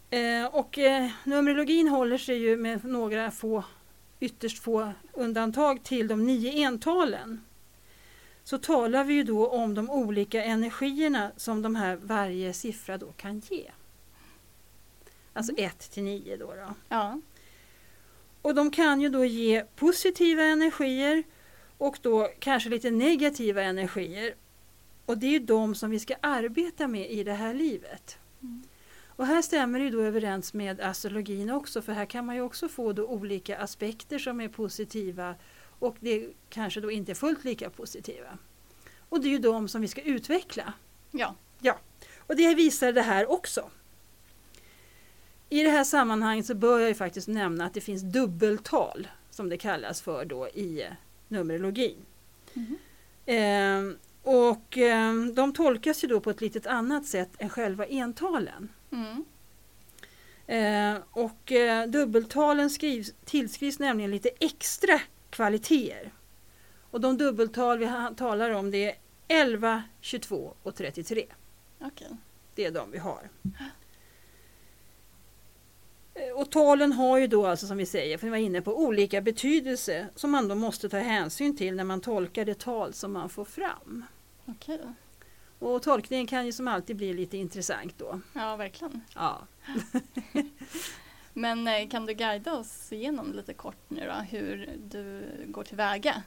Eh, 0.10 0.46
och 0.46 0.78
eh, 0.78 1.12
Numerologin 1.24 1.88
håller 1.88 2.18
sig 2.18 2.38
ju 2.38 2.58
med 2.58 2.86
några 2.86 3.32
få, 3.32 3.63
ytterst 4.20 4.63
få 4.63 4.94
undantag 5.13 5.84
till 5.84 6.08
de 6.08 6.25
nio 6.25 6.68
entalen. 6.68 7.46
Så 8.44 8.58
talar 8.58 9.04
vi 9.04 9.13
ju 9.13 9.24
då 9.24 9.48
om 9.48 9.75
de 9.75 9.90
olika 9.90 10.44
energierna 10.44 11.32
som 11.38 11.62
de 11.62 11.75
här 11.75 11.96
varje 11.96 12.54
siffra 12.54 12.98
då 12.98 13.12
kan 13.12 13.40
ge. 13.40 13.72
Alltså 15.34 15.54
1 15.58 15.92
till 15.92 16.04
9 16.04 16.38
då. 16.38 16.46
då. 16.46 16.74
Ja. 16.90 17.22
Och 18.42 18.56
de 18.56 18.72
kan 18.72 19.02
ju 19.02 19.10
då 19.10 19.25
ge 19.25 19.66
positiva 19.75 20.44
energier 20.44 21.24
och 21.78 22.00
då 22.02 22.30
kanske 22.40 22.70
lite 22.70 22.92
negativa 22.92 23.62
energier. 23.62 24.36
Och 25.05 25.17
det 25.17 25.25
är 25.25 25.31
ju 25.31 25.39
de 25.39 25.75
som 25.75 25.89
vi 25.89 26.00
ska 26.00 26.15
arbeta 26.22 26.88
med 26.88 27.12
i 27.12 27.24
det 27.24 27.33
här 27.33 27.53
livet. 27.53 28.17
Mm. 28.41 28.63
Och 29.15 29.25
här 29.25 29.41
stämmer 29.41 29.79
det 29.79 29.86
ju 29.86 29.91
då 29.91 30.01
överens 30.01 30.53
med 30.53 30.81
astrologin 30.81 31.50
också 31.50 31.81
för 31.81 31.93
här 31.93 32.05
kan 32.05 32.25
man 32.25 32.36
ju 32.36 32.41
också 32.41 32.69
få 32.69 32.93
då 32.93 33.05
olika 33.07 33.57
aspekter 33.57 34.19
som 34.19 34.41
är 34.41 34.48
positiva 34.48 35.36
och 35.79 35.98
det 36.00 36.29
kanske 36.50 36.81
då 36.81 36.91
inte 36.91 37.12
är 37.12 37.15
fullt 37.15 37.43
lika 37.43 37.69
positiva. 37.69 38.38
Och 39.10 39.22
det 39.22 39.27
är 39.27 39.31
ju 39.31 39.39
de 39.39 39.67
som 39.67 39.81
vi 39.81 39.88
ska 39.88 40.01
utveckla. 40.01 40.74
Ja. 41.12 41.36
Och 42.17 42.36
det 42.36 42.55
visar 42.55 42.91
det 42.91 43.01
här 43.01 43.31
också. 43.31 43.69
I 45.50 45.63
det 45.63 45.69
här 45.69 45.83
sammanhanget 45.83 46.45
så 46.45 46.55
bör 46.55 46.79
jag 46.79 46.89
ju 46.89 46.95
faktiskt 46.95 47.27
nämna 47.27 47.65
att 47.65 47.74
det 47.74 47.81
finns 47.81 48.01
dubbeltal 48.01 49.07
som 49.29 49.50
det 49.50 49.57
kallas 49.57 50.01
för 50.01 50.25
då 50.25 50.48
i 50.48 50.81
eh, 50.81 50.88
numerologin. 51.27 51.98
Mhm. 52.53 52.77
Ehm, 53.25 53.98
och 54.24 54.77
ehm, 54.77 55.36
de 55.36 55.53
tolkas 55.53 56.03
ju 56.03 56.08
då 56.08 56.20
på 56.20 56.30
ett 56.30 56.42
litet 56.42 56.68
annat 56.68 57.06
sätt 57.06 57.30
än 57.38 57.50
själva 57.50 57.86
entalen. 57.86 58.70
Mm. 58.92 59.25
Ehm, 60.48 61.01
och 61.12 61.51
eh, 61.51 61.88
dubbeltalen 61.88 62.70
skrivs, 62.70 63.13
tillskrivs 63.25 63.80
nämligen 63.80 64.12
lite 64.12 64.30
extra 64.39 65.00
kvaliteter. 65.30 66.13
Och 66.92 67.01
de 67.01 67.18
dubbeltal 67.18 67.77
vi 67.77 67.89
talar 68.18 68.50
om 68.50 68.72
det 68.72 68.92
är 68.92 68.96
11, 69.27 69.84
22 70.01 70.53
och 70.63 70.75
33. 70.75 71.25
Okej. 71.80 72.18
Det 72.56 72.65
är 72.65 72.72
de 72.72 72.92
vi 72.92 72.98
har. 72.98 73.30
Eh, 76.15 76.32
Och 76.36 76.51
talen 76.51 76.91
har 76.93 77.17
ju 77.17 77.27
då 77.27 77.48
alltså 77.48 77.67
som 77.67 77.77
vi 77.77 77.86
säger, 77.86 78.17
för 78.17 78.27
vi 78.27 78.32
var 78.32 78.38
inne 78.38 78.62
på, 78.62 78.77
olika 78.79 79.22
betydelse 79.22 80.08
som 80.15 80.32
man 80.32 80.48
då 80.48 80.55
måste 80.55 80.89
ta 80.89 80.98
hänsyn 80.98 81.58
till 81.58 81.75
när 81.75 81.84
man 81.84 82.01
tolkar 82.01 82.46
det 82.46 82.60
tal 82.60 82.93
som 82.93 83.13
man 83.13 83.29
får 83.29 83.46
fram. 83.46 84.05
Okej. 84.46 84.79
Och 85.60 85.82
tolkningen 85.82 86.27
kan 86.27 86.46
ju 86.46 86.51
som 86.51 86.67
alltid 86.67 86.96
bli 86.96 87.13
lite 87.13 87.38
intressant 87.38 87.93
då. 87.98 88.20
Ja, 88.34 88.55
verkligen. 88.55 89.01
Ja. 89.15 89.41
Men 91.34 91.67
eh, 91.67 91.88
kan 91.89 92.05
du 92.05 92.13
guida 92.13 92.53
oss 92.53 92.91
igenom 92.91 93.34
lite 93.34 93.53
kort 93.53 93.77
nu 93.88 94.05
då 94.05 94.13
hur 94.38 94.70
du 94.89 95.29
går 95.48 95.63
tillväga 95.63 96.24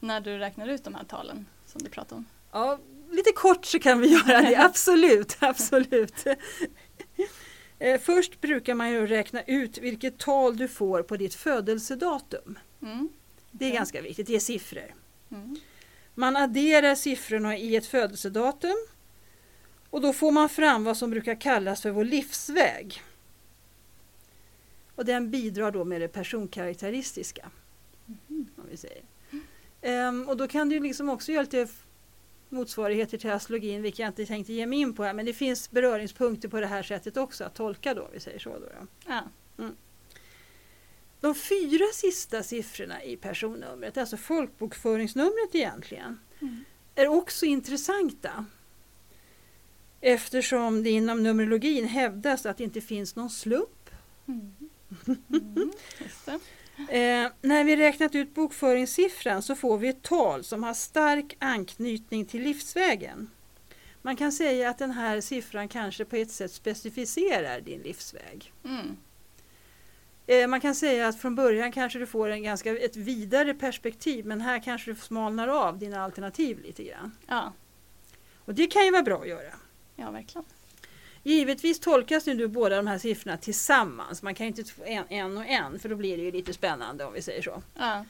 när 0.00 0.20
du 0.20 0.38
räknar 0.38 0.68
ut 0.68 0.84
de 0.84 0.94
här 0.94 1.04
talen 1.04 1.46
som 1.66 1.82
du 1.82 1.90
pratade 1.90 2.14
om? 2.18 2.24
ja, 2.52 2.78
lite 3.10 3.32
kort 3.32 3.64
så 3.64 3.78
kan 3.78 4.00
vi 4.00 4.08
göra 4.08 4.40
det, 4.40 4.56
absolut, 4.64 5.36
absolut. 5.40 6.24
Eh, 7.78 8.00
Först 8.00 8.40
brukar 8.40 8.74
man 8.74 8.90
ju 8.90 9.06
räkna 9.06 9.42
ut 9.42 9.78
vilket 9.78 10.18
tal 10.18 10.56
du 10.56 10.68
får 10.68 11.02
på 11.02 11.16
ditt 11.16 11.34
födelsedatum. 11.34 12.58
Mm. 12.82 13.08
Det 13.50 13.64
är 13.64 13.72
ganska 13.72 14.02
viktigt, 14.02 14.26
det 14.26 14.34
är 14.34 14.40
siffror. 14.40 14.94
Mm. 15.30 15.56
Man 16.14 16.36
adderar 16.36 16.94
siffrorna 16.94 17.56
i 17.56 17.76
ett 17.76 17.86
födelsedatum 17.86 18.76
och 19.90 20.00
då 20.00 20.12
får 20.12 20.30
man 20.30 20.48
fram 20.48 20.84
vad 20.84 20.96
som 20.96 21.10
brukar 21.10 21.40
kallas 21.40 21.82
för 21.82 21.90
vår 21.90 22.04
livsväg. 22.04 23.02
Och 24.94 25.04
den 25.04 25.30
bidrar 25.30 25.70
då 25.70 25.84
med 25.84 26.00
det 26.00 26.08
personkaraktäristiska. 26.08 27.50
Om 28.28 28.66
vi 28.70 28.76
säger. 28.76 29.02
Ehm, 29.82 30.28
och 30.28 30.36
då 30.36 30.48
kan 30.48 30.68
du 30.68 30.80
liksom 30.80 31.08
också 31.08 31.32
göra 31.32 31.42
lite 31.42 31.68
motsvarigheter 32.50 33.18
till 33.18 33.30
astrologin, 33.30 33.82
vilket 33.82 33.98
jag 33.98 34.08
inte 34.08 34.26
tänkte 34.26 34.52
ge 34.52 34.66
mig 34.66 34.78
in 34.78 34.94
på 34.94 35.04
här, 35.04 35.14
men 35.14 35.26
det 35.26 35.32
finns 35.32 35.70
beröringspunkter 35.70 36.48
på 36.48 36.60
det 36.60 36.66
här 36.66 36.82
sättet 36.82 37.16
också 37.16 37.44
att 37.44 37.54
tolka 37.54 37.94
då, 37.94 38.08
vi 38.12 38.20
säger 38.20 38.38
så. 38.38 38.50
Då, 38.50 38.58
då. 38.58 38.86
Ja. 39.06 39.22
De 41.20 41.34
fyra 41.34 41.84
sista 41.94 42.42
siffrorna 42.42 43.02
i 43.02 43.16
personnumret, 43.16 43.96
alltså 43.98 44.16
folkbokföringsnumret 44.16 45.54
egentligen, 45.54 46.20
Mm. 46.40 46.64
är 46.94 47.08
också 47.08 47.46
intressanta. 47.46 48.46
Eftersom 50.00 50.82
det 50.82 50.90
inom 50.90 51.22
numerologin 51.22 51.88
hävdas 51.88 52.46
att 52.46 52.56
det 52.58 52.64
inte 52.64 52.80
finns 52.80 53.16
någon 53.16 53.30
slump. 53.30 53.90
Mm. 54.28 54.54
Mm. 55.28 55.70
Eh, 56.78 57.30
när 57.42 57.64
vi 57.64 57.76
räknat 57.76 58.14
ut 58.14 58.34
bokföringssiffran 58.34 59.42
så 59.42 59.54
får 59.54 59.78
vi 59.78 59.88
ett 59.88 60.02
tal 60.02 60.44
som 60.44 60.62
har 60.62 60.74
stark 60.74 61.36
anknytning 61.38 62.24
till 62.24 62.42
livsvägen. 62.42 63.30
Man 64.02 64.16
kan 64.16 64.32
säga 64.32 64.70
att 64.70 64.78
den 64.78 64.90
här 64.90 65.20
siffran 65.20 65.68
kanske 65.68 66.04
på 66.04 66.16
ett 66.16 66.30
sätt 66.30 66.52
specificerar 66.52 67.60
din 67.60 67.80
livsväg. 67.80 68.52
Mm. 68.64 68.96
Eh, 70.26 70.48
Man 70.48 70.60
kan 70.60 70.74
säga 70.74 71.08
att 71.08 71.20
från 71.20 71.34
början 71.34 71.72
kanske 71.72 71.98
du 71.98 72.06
får 72.06 72.28
en 72.28 72.42
ganska, 72.42 72.76
ett 72.78 72.96
vidare 72.96 73.54
perspektiv 73.54 74.26
men 74.26 74.40
här 74.40 74.62
kanske 74.62 74.90
du 74.90 74.96
smalnar 74.96 75.48
av 75.48 75.78
dina 75.78 76.02
alternativ 76.04 76.58
lite 76.58 76.84
grann. 76.84 77.16
Ja. 77.26 77.52
Och 78.36 78.54
det 78.54 78.66
kan 78.66 78.84
ju 78.84 78.90
vara 78.90 79.02
bra 79.02 79.20
att 79.20 79.28
göra. 79.28 79.54
ja, 79.96 80.10
verkligen. 80.10 80.44
Givetvis 81.28 81.80
tolkas 81.80 82.26
nu 82.26 82.34
du 82.34 82.48
båda 82.48 82.76
de 82.76 82.86
här 82.86 82.98
siffrorna 82.98 83.36
tillsammans. 83.36 84.22
Man 84.22 84.34
kan 84.34 84.46
inte 84.46 84.64
få 84.64 84.84
en, 84.84 85.04
en 85.08 85.36
och 85.36 85.46
en 85.46 85.78
för 85.78 85.88
då 85.88 85.96
blir 85.96 86.16
det 86.16 86.22
ju 86.22 86.32
lite 86.32 86.52
spännande 86.52 87.04
om 87.04 87.12
vi 87.12 87.22
säger 87.22 87.42
så. 87.42 87.62
Ja. 87.74 88.04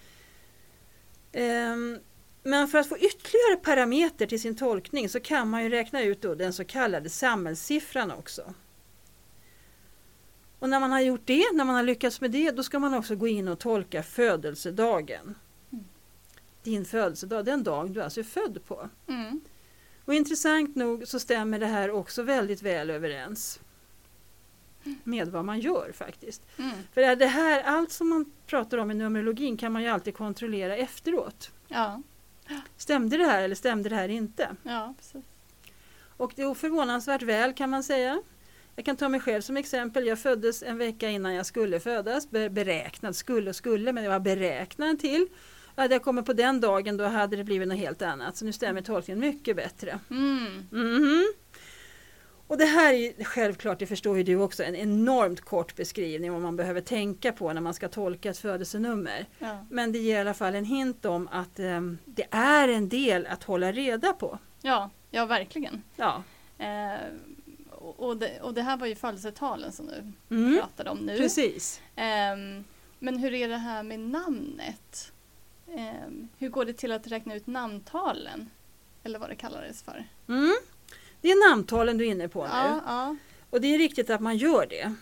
Ehm, 1.33 1.99
Men 2.43 2.69
för 2.69 2.79
att 2.79 2.89
få 2.89 2.99
ytterligare 2.99 3.57
parameter 3.63 4.27
till 4.27 4.41
sin 4.41 4.57
tolkning 4.57 5.09
så 5.09 5.21
kan 5.21 5.51
man 5.51 5.65
ju 5.65 5.69
räkna 5.71 6.03
ut 6.03 6.23
den 6.23 6.53
så 6.53 6.65
kallade 6.65 7.11
samhällssiffran 7.11 8.11
också. 8.11 8.55
Och 10.59 10.69
när 10.69 10.81
man 10.81 10.93
har 10.93 11.01
gjort 11.01 11.27
det, 11.27 11.45
när 11.53 11.65
man 11.65 11.75
har 11.75 11.83
lyckats 11.83 12.21
med 12.21 12.31
det, 12.31 12.51
då 12.51 12.63
ska 12.63 12.79
man 12.79 12.95
också 12.95 13.17
gå 13.17 13.29
in 13.29 13.49
och 13.49 13.59
tolka 13.59 14.03
födelsedagen. 14.03 15.35
Mm. 15.73 15.85
Din 16.63 16.85
födelsedag, 16.85 17.45
den 17.45 17.65
dag 17.65 17.91
du 17.91 18.03
alltså 18.03 18.21
är 18.21 18.25
född 18.25 18.59
på. 18.67 18.89
Mm. 19.09 19.41
Och 20.09 20.15
intressant 20.15 20.77
nog 20.77 21.09
så 21.09 21.19
stämmer 21.21 21.59
det 21.59 21.67
här 21.67 21.91
också 21.91 22.23
väldigt 22.23 22.63
väl 22.63 22.91
överens 22.91 23.61
med 25.05 25.29
vad 25.29 25.45
man 25.45 25.61
gör 25.61 25.93
faktiskt. 25.95 26.43
Mm. 26.59 26.77
För 26.95 27.17
det 27.17 27.27
här, 27.27 27.63
allt 27.63 27.93
som 27.93 28.09
man 28.09 28.33
pratar 28.47 28.79
om 28.79 28.91
i 28.91 28.95
numerologin 28.95 29.57
kan 29.57 29.73
man 29.73 29.83
ju 29.83 29.89
alltid 29.89 30.15
kontrollera 30.15 30.77
efteråt. 30.77 31.51
Ja. 31.69 32.03
Stämde 32.77 33.17
det 33.17 33.25
här 33.25 33.43
eller 33.43 33.55
stämde 33.55 33.89
det 33.89 33.97
här 33.97 34.09
inte? 34.09 34.57
ja, 34.63 34.95
precis. 34.99 35.25
Och 36.17 36.33
det 36.37 36.43
är 36.43 36.55
förvånansvärt 36.55 37.23
väl 37.23 37.53
kan 37.53 37.71
man 37.71 37.83
säga. 37.83 38.23
Jag 38.77 38.85
kan 38.85 38.97
ta 38.97 39.09
mig 39.09 39.21
själv 39.21 39.41
som 39.43 39.57
exempel. 39.57 40.07
Jag 40.07 40.19
föddes 40.19 40.63
en 40.63 40.79
vecka 40.79 41.09
innan 41.09 41.35
jag 41.35 41.47
skulle 41.47 41.81
födas. 41.81 42.31
Be- 42.31 42.51
Beräknad, 42.51 43.17
skulle 43.17 43.51
och 43.51 43.57
skulle, 43.57 43.93
men 43.93 44.05
jag 44.05 44.11
var 44.11 44.21
beräknad 44.21 45.01
till. 45.01 45.27
Hade 45.83 45.95
jag 45.95 46.03
kommit 46.03 46.27
på 46.27 46.33
den 46.33 46.61
dagen 46.61 46.97
då 46.97 47.05
hade 47.05 47.37
det 47.37 47.45
blivit 47.45 47.69
något 47.69 47.79
helt 47.79 48.03
annat. 48.03 48.37
Så 48.37 48.45
nu 48.45 48.53
stämmer 48.53 48.83
tolkningen 48.83 49.21
mycket 49.21 49.57
bättre. 49.57 49.99
Mm. 50.11 50.67
Mhm. 50.71 51.25
Och 52.47 52.59
det 52.59 52.65
här 52.65 52.95
är 52.95 52.99
ju 52.99 53.25
självklart, 53.25 53.79
det 53.79 53.87
förstår 53.87 54.17
ju 54.17 54.23
du 54.23 54.37
också, 54.37 54.65
en 54.65 54.77
enormt 54.77 55.41
kort 55.41 55.77
beskrivning 55.77 56.33
vad 56.33 56.41
man 56.43 56.57
behöver 56.57 56.81
tänka 56.81 57.33
på 57.33 57.53
när 57.53 57.61
man 57.61 57.75
ska 57.75 57.89
tolka 57.89 58.31
ett 58.31 58.39
födelsenummer. 58.39 59.27
Ja. 59.39 59.67
Men 59.71 59.93
det 59.93 59.99
ger 59.99 60.17
i 60.17 60.21
alla 60.21 60.35
fall 60.35 60.55
en 60.55 60.65
hint 60.65 61.05
om 61.05 61.29
att 61.33 61.59
ehm, 61.59 61.99
det 62.05 62.27
är 62.31 62.69
en 62.69 62.89
del 62.89 63.27
att 63.27 63.45
hålla 63.45 63.73
reda 63.73 64.13
på. 64.13 64.39
Ja, 64.63 64.91
ja, 65.11 65.27
verkligen. 65.27 65.83
Ja. 65.97 66.23
Eh, 66.59 67.01
och, 67.79 68.17
det, 68.17 68.41
och 68.41 68.55
det 68.55 68.63
här 68.63 68.77
var 68.77 68.87
ju 68.87 68.95
födelsetalen 68.95 69.73
som 69.73 69.87
du 69.87 70.13
Mm. 70.37 70.59
pratade 70.61 70.91
om 70.91 70.99
nu. 70.99 71.17
Precis. 71.17 71.81
Ehm, 71.97 72.65
men 72.99 73.19
hur 73.19 73.35
är 73.35 73.49
det 73.49 73.57
här 73.57 73.83
med 73.83 74.01
namnet? 74.01 75.13
Ehm, 75.77 76.29
hur 76.39 76.49
går 76.49 76.65
det 76.65 76.73
till 76.73 76.93
att 76.93 77.07
räkna 77.07 77.35
ut 77.35 77.47
namntalen? 77.47 78.51
Eller 79.05 79.19
vad 79.19 79.29
det 79.29 79.37
kallades 79.37 79.83
för. 79.83 80.05
Mm. 80.29 80.55
Det 81.21 81.29
är 81.31 81.51
namntalen 81.51 81.99
du 81.99 82.07
är 82.07 82.11
inne 82.11 82.29
på 82.29 82.43
nu. 82.43 82.49
Ja, 82.53 82.81
ja. 82.87 83.17
Och 83.51 83.61
det 83.61 83.75
är 83.75 83.79
riktigt 83.79 84.11
att 84.11 84.21
man 84.21 84.37
gör 84.37 84.67
det. 84.67 84.95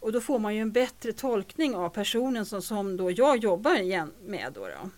Och 0.00 0.12
då 0.12 0.20
får 0.20 0.38
man 0.38 0.54
ju 0.54 0.60
en 0.60 0.72
bättre 0.72 1.12
tolkning 1.12 1.74
av 1.76 1.88
personen 1.88 2.46
som, 2.46 2.62
som 2.62 2.96
då 2.96 3.10
jag 3.10 3.36
jobbar 3.36 3.74
igen 3.80 4.12
med. 4.24 4.52
Då 4.54 4.60
då. 4.68 4.90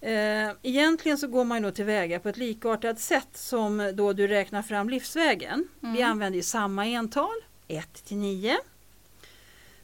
Eh, 0.00 0.50
egentligen 0.62 1.18
så 1.18 1.28
går 1.28 1.44
man 1.44 1.58
ju 1.58 1.64
då 1.64 1.70
tillväga 1.70 2.20
på 2.20 2.28
ett 2.28 2.36
likartat 2.36 3.00
sätt 3.00 3.28
som 3.34 3.92
då 3.94 4.12
du 4.12 4.26
räknar 4.28 4.62
fram 4.62 4.88
livsvägen. 4.88 5.68
Vi 5.80 5.88
Mm. 5.88 6.10
använder 6.10 6.36
ju 6.36 6.42
samma 6.42 6.86
ental, 6.86 7.34
1 7.68 8.04
till 8.04 8.16
9. 8.16 8.56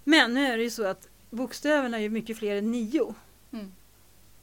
Men 0.05 0.35
nu 0.35 0.47
är 0.47 0.57
det 0.57 0.63
ju 0.63 0.71
så 0.71 0.87
att 0.87 1.09
bokstäverna 1.31 2.01
är 2.01 2.09
mycket 2.09 2.39
fler 2.39 2.57
än 2.57 2.71
9. 2.71 3.15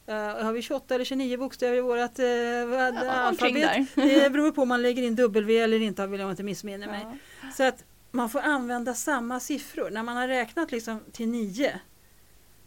Mm. 0.06 0.36
Eh, 0.36 0.44
har 0.44 0.52
vi 0.52 0.62
28 0.62 0.94
eller 0.94 1.04
29 1.04 1.36
bokstäver 1.38 1.76
i 1.76 1.80
vårt 1.80 2.18
uh, 2.18 2.24
Ja, 2.24 3.28
omkring 3.28 3.62
alfabet? 3.62 3.94
Det 3.94 4.32
beror 4.32 4.50
på 4.52 4.62
om 4.62 4.68
man 4.68 4.82
lägger 4.82 5.02
in 5.02 5.14
W 5.16 5.58
eller 5.58 5.80
inte, 5.80 6.06
vill 6.06 6.20
jag 6.20 6.30
inte 6.30 6.42
missminna 6.42 6.86
mig. 6.86 7.06
Ja. 7.42 7.50
Så 7.56 7.62
att 7.62 7.84
man 8.10 8.30
får 8.30 8.40
använda 8.40 8.94
samma 8.94 9.40
siffror. 9.40 9.90
När 9.90 10.02
man 10.02 10.16
har 10.16 10.28
räknat 10.28 10.72
liksom 10.72 11.00
till 11.12 11.28
9 11.28 11.80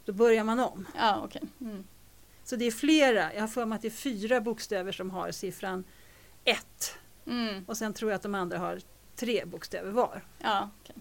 då 0.05 0.13
börjar 0.13 0.43
man 0.43 0.59
om. 0.59 0.87
Ja, 0.97 1.21
okej. 1.23 1.41
Mm. 1.61 1.83
Så 2.43 2.55
det 2.55 2.65
är 2.65 2.71
flera, 2.71 3.33
jag 3.33 3.41
har 3.41 3.47
för 3.47 3.65
mig 3.65 3.75
att 3.75 3.81
det 3.81 3.87
är 3.87 3.89
fyra 3.89 4.41
bokstäver 4.41 4.91
som 4.91 5.09
har 5.11 5.31
siffran 5.31 5.83
1 6.43 6.97
Mm. 7.27 7.63
och 7.67 7.77
sen 7.77 7.93
tror 7.93 8.11
jag 8.11 8.15
att 8.15 8.21
de 8.21 8.35
andra 8.35 8.57
har 8.57 8.79
tre 9.15 9.45
bokstäver 9.45 9.91
var. 9.91 10.21
Ja, 10.39 10.69
okej. 10.81 10.95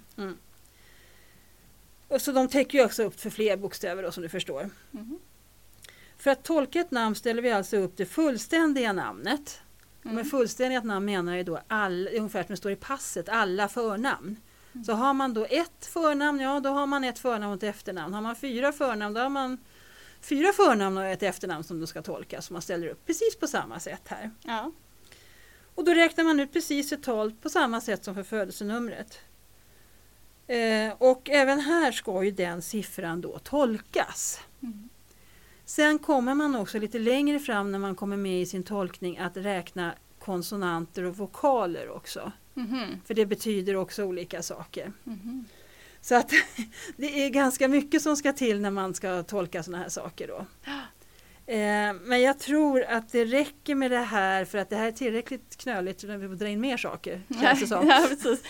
Och 2.08 2.20
så 2.20 2.32
de 2.32 2.48
täcker 2.48 2.78
ju 2.78 2.84
också 2.84 3.02
upp 3.02 3.20
för 3.20 3.30
fler 3.30 3.56
bokstäver 3.56 4.02
då, 4.02 4.12
som 4.12 4.22
du 4.22 4.28
förstår. 4.28 4.70
Mhm. 4.90 5.18
För 6.18 6.30
att 6.30 6.42
tolka 6.42 6.80
ett 6.80 6.90
namn 6.90 7.14
ställer 7.14 7.42
vi 7.42 7.50
alltså 7.50 7.76
upp 7.76 7.96
det 7.96 8.06
fullständiga 8.06 8.92
namnet. 8.92 9.60
Mm. 10.04 10.16
med 10.16 10.30
fullständigt 10.30 10.84
namn 10.84 11.06
menar 11.06 11.36
jag 11.36 11.46
då 11.46 11.60
all, 11.68 12.08
ungefär 12.12 12.42
som 12.42 12.52
det 12.52 12.56
står 12.56 12.72
i 12.72 12.76
passet, 12.76 13.28
alla 13.28 13.68
förnamn. 13.68 14.36
Så 14.86 14.92
har 14.92 15.14
man 15.14 15.34
då 15.34 15.46
ett 15.50 15.86
förnamn, 15.86 16.40
ja 16.40 16.60
då 16.60 16.70
har 16.70 16.86
man 16.86 17.04
ett 17.04 17.18
förnamn 17.18 17.52
och 17.52 17.56
ett 17.56 17.74
efternamn. 17.74 18.14
Har 18.14 18.20
man 18.20 18.36
fyra 18.36 18.72
förnamn, 18.72 19.14
då 19.14 19.20
har 19.20 19.28
man 19.28 19.58
fyra 20.20 20.52
förnamn 20.52 20.98
och 20.98 21.04
ett 21.04 21.22
efternamn 21.22 21.64
som 21.64 21.80
då 21.80 21.86
ska 21.86 22.02
tolkas. 22.02 22.46
Som 22.46 22.54
man 22.54 22.62
ställer 22.62 22.88
upp 22.88 23.06
precis 23.06 23.36
på 23.36 23.46
samma 23.46 23.80
sätt 23.80 24.02
här. 24.04 24.30
Ja. 24.42 24.72
Och 25.74 25.84
då 25.84 25.94
räknar 25.94 26.24
man 26.24 26.40
ut 26.40 26.52
precis 26.52 26.92
ett 26.92 27.02
tal 27.02 27.32
på 27.32 27.50
samma 27.50 27.80
sätt 27.80 28.04
som 28.04 28.14
för 28.14 28.22
födelsenumret. 28.22 29.18
Eh, 30.46 30.92
och 30.98 31.30
även 31.30 31.60
här 31.60 31.92
ska 31.92 32.24
ju 32.24 32.30
den 32.30 32.62
siffran 32.62 33.20
då 33.20 33.38
tolkas. 33.38 34.40
Mm. 34.62 34.88
Sen 35.64 35.98
kommer 35.98 36.34
man 36.34 36.56
också 36.56 36.78
lite 36.78 36.98
längre 36.98 37.38
fram 37.38 37.72
när 37.72 37.78
man 37.78 37.94
kommer 37.94 38.16
med 38.16 38.40
i 38.42 38.46
sin 38.46 38.62
tolkning 38.62 39.18
att 39.18 39.36
räkna 39.36 39.94
konsonanter 40.18 41.02
och 41.02 41.16
vokaler 41.16 41.88
också. 41.88 42.32
Mhm. 42.54 43.00
För 43.04 43.14
det 43.14 43.26
betyder 43.26 43.76
också 43.76 44.04
olika 44.04 44.42
saker. 44.42 44.92
Mhm. 45.04 45.44
Så 46.00 46.14
att 46.14 46.30
det 46.96 47.24
är 47.24 47.30
ganska 47.30 47.68
mycket 47.68 48.02
som 48.02 48.16
ska 48.16 48.32
till 48.32 48.60
när 48.60 48.70
man 48.70 48.94
ska 48.94 49.22
tolka 49.22 49.62
sådana 49.62 49.82
här 49.82 49.90
saker 49.90 50.28
då. 50.28 50.46
Eh, 51.46 51.92
men 52.02 52.22
jag 52.22 52.38
tror 52.38 52.84
att 52.84 53.12
det 53.12 53.24
räcker 53.24 53.74
med 53.74 53.90
det 53.90 53.98
här 53.98 54.44
för 54.44 54.58
att 54.58 54.70
det 54.70 54.76
här 54.76 54.86
är 54.86 54.92
tillräckligt 54.92 55.56
knöligt 55.56 56.04
när 56.04 56.18
vi 56.18 56.28
får 56.28 56.34
dra 56.34 56.48
in 56.48 56.60
mer 56.60 56.76
saker. 56.76 57.22
Känns 57.40 57.60
det 57.60 57.66
som. 57.66 57.88
Ja, 57.88 58.06
precis. 58.08 58.42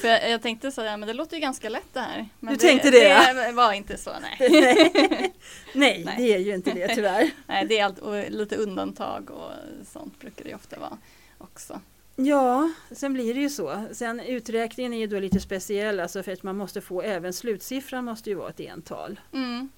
För 0.00 0.08
jag, 0.08 0.30
jag 0.30 0.42
tänkte 0.42 0.70
säga, 0.72 0.96
men 0.96 1.06
det 1.06 1.14
låter 1.14 1.36
ju 1.36 1.40
ganska 1.40 1.68
lätt 1.68 1.94
det 1.94 2.00
här. 2.00 2.28
Men 2.40 2.54
Du 2.54 2.60
tänkte 2.60 2.90
det, 2.90 3.32
Det 3.46 3.52
var 3.52 3.72
inte 3.72 3.96
så, 3.96 4.10
nej. 4.20 4.36
Nej. 4.50 5.32
Nej, 5.74 6.02
Nej. 6.04 6.14
det 6.18 6.34
är 6.34 6.38
ju 6.38 6.54
inte 6.54 6.72
det 6.72 6.94
tyvärr. 6.94 7.30
nej 7.46 7.66
det 7.68 7.78
är 7.78 7.84
allt, 7.84 7.98
och 7.98 8.30
lite 8.30 8.56
undantag 8.56 9.30
och 9.30 9.50
sånt 9.92 10.20
brukar 10.20 10.44
det 10.44 10.54
ofta 10.54 10.78
vara 10.78 10.98
också. 11.38 11.80
Ja, 12.16 12.70
sen 12.90 13.12
blir 13.12 13.34
det 13.34 13.40
ju 13.40 13.50
så. 13.50 13.84
Sen 13.92 14.20
uträkningen 14.20 14.92
är 14.92 14.98
ju 14.98 15.06
då 15.06 15.20
lite 15.20 15.40
speciell 15.40 16.00
alltså 16.00 16.22
för 16.22 16.32
att 16.32 16.42
man 16.42 16.56
måste 16.56 16.80
få 16.80 17.02
även 17.02 17.32
slutsiffran 17.32 18.04
måste 18.04 18.30
ju 18.30 18.36
vara 18.36 18.50
ett 18.50 18.60
ental. 18.60 19.20
Mm. 19.34 19.68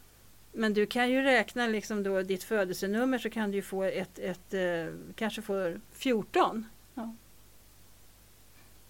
Men 0.52 0.74
du 0.74 0.86
kan 0.86 1.10
ju 1.10 1.22
räkna 1.22 1.66
liksom 1.66 2.02
då 2.02 2.22
ditt 2.22 2.44
födelsenummer 2.44 3.18
så 3.18 3.30
kan 3.30 3.50
du 3.50 3.56
ju 3.56 3.62
få 3.62 3.82
ett, 3.82 4.18
ett 4.18 4.54
eh, 4.54 4.94
kanske 5.14 5.42
få 5.42 5.74
14. 5.92 6.66
Ja. 6.94 7.14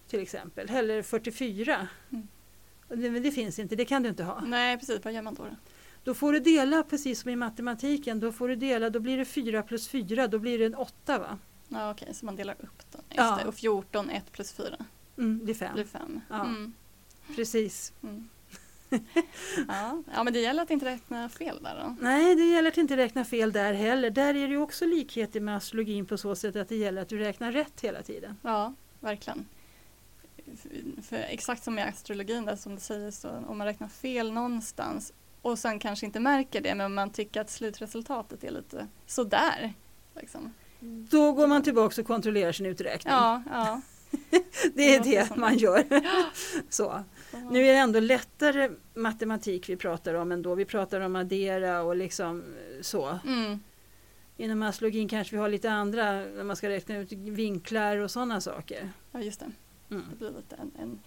Till 0.09 0.21
exempel, 0.21 0.71
eller 0.71 1.03
44. 1.03 1.89
Mm. 2.11 2.29
Det, 2.89 3.11
men 3.11 3.23
det 3.23 3.31
finns 3.33 3.59
inte, 3.59 3.77
det 3.77 3.85
kan 3.85 4.03
du 4.03 4.09
inte 4.09 4.25
ha. 4.25 4.41
Nej, 4.47 4.79
precis. 4.79 5.05
Vad 5.05 5.13
gör 5.13 5.23
man 5.23 5.35
då? 5.35 5.43
då? 5.45 5.57
Då 6.05 6.15
får 6.15 6.33
du 6.33 6.41
dela 6.41 6.83
precis 6.83 7.21
som 7.21 7.31
i 7.31 7.37
matematiken, 7.37 8.21
då 8.21 8.33
får 8.33 8.49
du 8.49 8.57
dela, 8.57 8.91
då 8.91 9.01
blir 9.01 9.17
det 9.19 9.25
4 9.25 9.63
plus 9.63 9.89
4, 9.89 10.27
då 10.29 10.39
blir 10.39 10.59
det 10.59 10.65
en 10.65 10.75
8 10.75 11.19
va? 11.19 11.39
Ja, 11.69 11.91
okej, 11.91 12.15
så 12.15 12.25
man 12.27 12.37
delar 12.37 12.55
upp. 12.55 12.83
Just 12.93 13.05
Ja. 13.09 13.39
det. 13.43 13.49
Och 13.49 13.55
14, 13.55 14.11
1 14.11 14.33
plus 14.33 14.53
4 14.53 14.77
Mm, 15.17 15.41
det 15.47 15.53
är 15.53 15.55
5. 15.55 15.75
blir 15.75 15.85
5. 15.85 16.21
Ja. 16.31 16.45
Mm. 16.45 16.73
Precis. 17.37 17.93
Mm. 18.03 18.29
ja. 19.69 20.03
ja, 20.15 20.25
men 20.25 20.33
det 20.33 20.41
gäller 20.41 20.63
att 20.63 20.71
inte 20.71 20.87
räkna 20.87 21.29
fel 21.29 21.63
där 21.63 21.81
då. 21.85 21.97
Nej, 22.01 22.37
det 22.37 22.45
gäller 22.45 22.69
att 22.69 22.77
inte 22.77 22.97
räkna 22.97 23.25
fel 23.25 23.53
där 23.53 23.73
heller. 23.73 24.11
Där 24.11 24.35
är 24.35 24.49
det 24.49 24.57
också 24.57 24.87
likheter 24.87 25.41
med 25.41 25.57
astrologin 25.57 26.07
på 26.07 26.19
så 26.19 26.35
sätt 26.35 26.57
att 26.57 26.69
det 26.69 26.77
gäller 26.77 27.03
att 27.03 27.09
du 27.09 27.19
räknar 27.19 27.53
rätt 27.53 27.81
hela 27.81 28.03
tiden. 28.03 28.37
Ja, 28.43 28.75
verkligen. 29.01 29.47
För, 30.37 31.03
för 31.03 31.17
exakt 31.17 31.65
som 31.65 31.79
i 31.79 31.83
astrologin 31.83 32.45
där 32.45 32.57
som 32.57 32.75
du 32.75 32.81
säger 32.81 33.11
så 33.11 33.31
om 33.49 33.59
man 33.59 33.67
räknar 33.67 33.89
fel 33.89 34.33
någonstans 34.33 35.13
och 35.43 35.59
sen 35.59 35.79
kanske 35.79 36.07
inte 36.07 36.21
märker 36.21 36.61
det 36.61 36.75
men 36.75 36.95
man 36.95 37.11
tycker 37.11 37.41
att 37.41 37.51
slutresultatet 37.51 38.45
är 38.45 38.51
lite 38.51 38.87
sådär. 39.07 39.75
Liksom. 40.15 40.53
Då 40.81 41.33
går 41.33 41.47
man 41.47 41.63
tillbaka 41.63 42.01
och 42.01 42.07
kontrollerar 42.07 42.53
sin 42.53 42.67
uträkning. 42.67 43.13
Ja, 43.13 43.43
ja. 43.51 43.81
det 44.75 44.95
är 44.95 45.01
det 45.01 45.29
som 45.29 45.41
man 45.41 45.53
det. 45.53 45.59
gör. 45.59 45.85
så. 46.71 47.05
Nu 47.51 47.67
är 47.67 47.73
det 47.73 47.79
ändå 47.79 48.01
lättare 48.01 48.71
matematik 48.95 49.69
vi 49.69 49.77
pratar 49.77 50.15
om 50.15 50.33
ändå. 50.33 50.55
Vi 50.55 50.65
pratar 50.65 51.01
om 51.01 51.17
addera 51.17 51.83
och 51.83 51.97
liksom 51.97 52.41
eh, 52.41 52.83
så. 52.83 53.19
Mm. 53.27 53.61
Inom 54.37 54.63
astrologin 54.63 55.09
kanske 55.09 55.37
vi 55.37 55.41
har 55.41 55.49
lite 55.49 55.71
andra, 55.71 56.13
när 56.13 56.45
man 56.45 56.57
ska 56.57 56.69
räkna 56.69 56.97
ut 56.97 57.13
vinklar 57.13 57.97
och 57.97 58.11
sådana 58.11 58.41
saker. 58.41 58.91
Ja, 59.13 59.21
just 59.21 59.41
det. 59.41 59.51
Mm. 59.91 60.05
Det 60.11 60.17
blir 60.17 60.31
lite 60.31 60.57
en, 60.57 60.71
en 60.79 60.99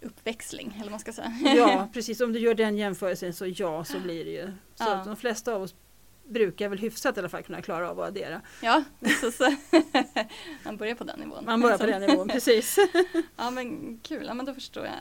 uppväxling 0.00 0.70
eller 0.74 0.84
vad 0.84 0.90
man 0.90 1.00
ska 1.00 1.12
säga. 1.12 1.32
Ja, 1.56 1.88
precis. 1.92 2.20
Om 2.20 2.32
du 2.32 2.38
gör 2.38 2.54
den 2.54 2.76
jämförelsen 2.76 3.34
så 3.34 3.46
ja, 3.46 3.84
så 3.84 4.00
blir 4.00 4.24
det 4.24 4.30
ju. 4.30 4.46
Så 4.74 4.84
Ja. 4.84 5.02
de 5.06 5.16
flesta 5.16 5.54
av 5.54 5.62
oss 5.62 5.74
brukar 6.24 6.68
väl 6.68 6.78
hyfsat 6.78 7.16
i 7.16 7.20
alla 7.20 7.28
fall 7.28 7.42
kunna 7.42 7.62
klara 7.62 7.90
av 7.90 8.00
att 8.00 8.08
addera. 8.08 8.40
Ja, 8.62 8.84
precis. 9.00 9.38
Man 10.64 10.76
börjar 10.76 10.94
på 10.94 11.04
den 11.04 11.20
nivån. 11.20 11.44
Man 11.44 11.60
börjar 11.60 11.78
på 11.78 11.86
den 11.86 12.02
nivån, 12.02 12.28
precis. 12.32 12.78
Ja 13.36 13.50
men 13.50 13.98
kul, 14.02 14.24
ja, 14.26 14.34
men 14.34 14.46
då 14.46 14.54
förstår 14.54 14.84
jag. 14.86 14.94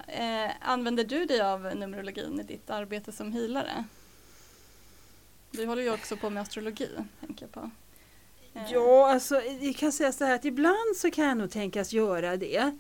Eh, 0.45 0.51
använder 0.62 1.03
du 1.03 1.25
dig 1.25 1.41
av 1.41 1.62
numerologin 1.75 2.39
i 2.39 2.43
ditt 2.43 2.69
arbete 2.69 3.12
som 3.12 3.31
healare? 3.34 3.84
Du 5.51 5.65
håller 5.65 5.81
ju 5.81 5.93
också 5.93 6.17
på 6.17 6.29
med 6.29 6.41
astrologi, 6.41 6.89
tänker 7.19 7.45
jag 7.45 7.51
på. 7.51 7.71
Eh, 8.53 8.62
Ja, 8.71 9.12
alltså 9.12 9.41
jag 9.41 9.75
kan 9.75 9.91
säga 9.91 10.12
så 10.12 10.25
här 10.25 10.36
att 10.36 10.45
ibland 10.45 10.95
så 10.95 11.12
kan 11.12 11.25
jag 11.25 11.38
nog 11.38 11.51
tänkas 11.51 11.93
göra 11.93 12.38
det. 12.38 12.71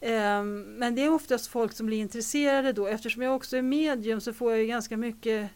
Ehm, 0.00 0.62
men 0.62 0.94
det 0.94 1.02
är 1.02 1.10
oftast 1.10 1.46
folk 1.46 1.72
som 1.72 1.86
blir 1.86 1.98
intresserade 1.98 2.72
då. 2.72 2.86
Eftersom 2.86 3.22
jag 3.22 3.36
också 3.36 3.56
är 3.56 3.62
medium 3.62 4.20
så 4.20 4.32
får 4.32 4.50
jag 4.52 4.60
ju 4.60 4.66
ganska 4.66 4.96
mycket 4.96 5.50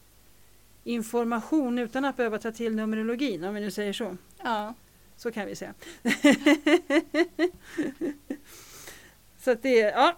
information 0.85 1.79
utan 1.79 2.05
att 2.05 2.17
behöva 2.17 2.39
ta 2.39 2.53
till 2.53 2.75
numerologin, 2.75 3.45
om 3.45 3.55
vi 3.55 3.61
nu 3.61 3.71
säger 3.71 3.93
så. 3.93 4.17
Ja, 4.43 4.75
Så 5.17 5.33
kan 5.33 5.47
vi 5.47 5.57
säga. 5.57 5.75
så 9.39 9.55
det, 9.55 9.79
ja. 9.79 10.17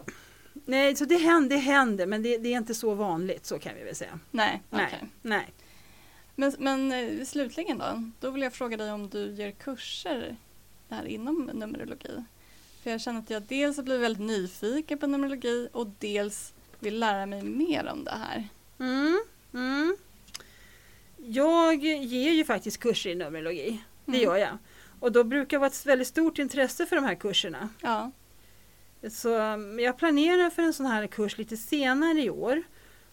Nej, 0.64 0.96
så 0.96 1.04
det 1.04 1.16
händer, 1.16 1.56
det 1.56 1.62
händer 1.62 2.06
men 2.06 2.22
det, 2.22 2.38
det 2.38 2.48
är 2.48 2.56
inte 2.56 2.74
så 2.74 2.94
vanligt, 2.94 3.46
så 3.46 3.58
kan 3.58 3.74
vi 3.74 3.84
väl 3.84 3.94
säga. 3.94 4.18
nej, 4.30 4.62
Nej. 4.70 4.86
okej. 4.86 5.08
Nej. 5.22 5.52
Men, 6.34 6.52
men 6.58 6.92
eh, 6.92 7.24
slutligen 7.24 7.78
då, 7.78 8.10
då 8.20 8.30
vill 8.30 8.42
jag 8.42 8.52
fråga 8.52 8.76
dig 8.76 8.92
om 8.92 9.08
du 9.08 9.32
ger 9.32 9.50
kurser 9.50 10.36
här 10.88 11.04
inom 11.06 11.50
numerologi. 11.54 12.24
För 12.82 12.90
jag 12.90 13.00
känner 13.00 13.18
att 13.20 13.30
jag 13.30 13.42
dels 13.42 13.76
har 13.76 13.84
blivit 13.84 14.02
väldigt 14.04 14.26
nyfiken 14.26 14.98
på 14.98 15.06
numerologi 15.06 15.68
och 15.72 15.86
dels 15.98 16.52
vill 16.78 16.98
lära 16.98 17.26
mig 17.26 17.42
mer 17.42 17.86
om 17.92 18.04
det 18.04 18.10
här. 18.10 18.48
Mm, 18.78 19.20
mm. 19.52 19.96
Jag 21.26 21.84
ger 21.84 22.32
ju 22.32 22.44
faktiskt 22.44 22.78
kurser 22.80 23.10
i 23.10 23.14
numerologi. 23.14 23.84
Det 24.04 24.12
Mm. 24.12 24.22
gör 24.22 24.36
jag. 24.36 24.58
Och 25.00 25.12
då 25.12 25.24
brukar 25.24 25.56
det 25.56 25.58
vara 25.60 25.70
ett 25.70 25.86
väldigt 25.86 26.08
stort 26.08 26.38
intresse 26.38 26.86
för 26.86 26.96
de 26.96 27.04
här 27.04 27.14
kurserna. 27.14 27.68
Ja, 27.80 28.10
Så 29.10 29.38
um, 29.40 29.80
jag 29.80 29.98
planerar 29.98 30.50
för 30.50 30.62
en 30.62 30.72
sån 30.72 30.86
här 30.86 31.06
kurs 31.06 31.38
lite 31.38 31.56
senare 31.56 32.20
i 32.22 32.30
år. 32.30 32.62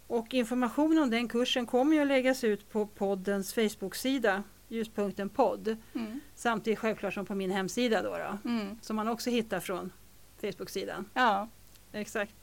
Och 0.07 0.33
information 0.33 0.97
om 0.97 1.09
den 1.09 1.27
kursen 1.27 1.65
kommer 1.65 1.95
ju 1.95 2.01
att 2.01 2.07
läggas 2.07 2.43
ut 2.43 2.69
på 2.71 2.85
poddens 2.85 3.53
Facebook-sida, 3.53 4.43
ljuspunkten 4.67 5.29
podd. 5.29 5.77
mm. 5.93 6.19
Samtidigt 6.35 6.79
självklart 6.79 7.13
som 7.13 7.25
på 7.25 7.35
min 7.35 7.51
hemsida 7.51 8.01
då, 8.01 8.09
då 8.17 8.49
Mm. 8.49 8.77
som 8.81 8.95
man 8.95 9.07
också 9.07 9.29
hittar 9.29 9.59
från 9.59 9.91
Facebook-sidan. 10.41 11.09
ja. 11.13 11.47
Exakt. 11.93 12.33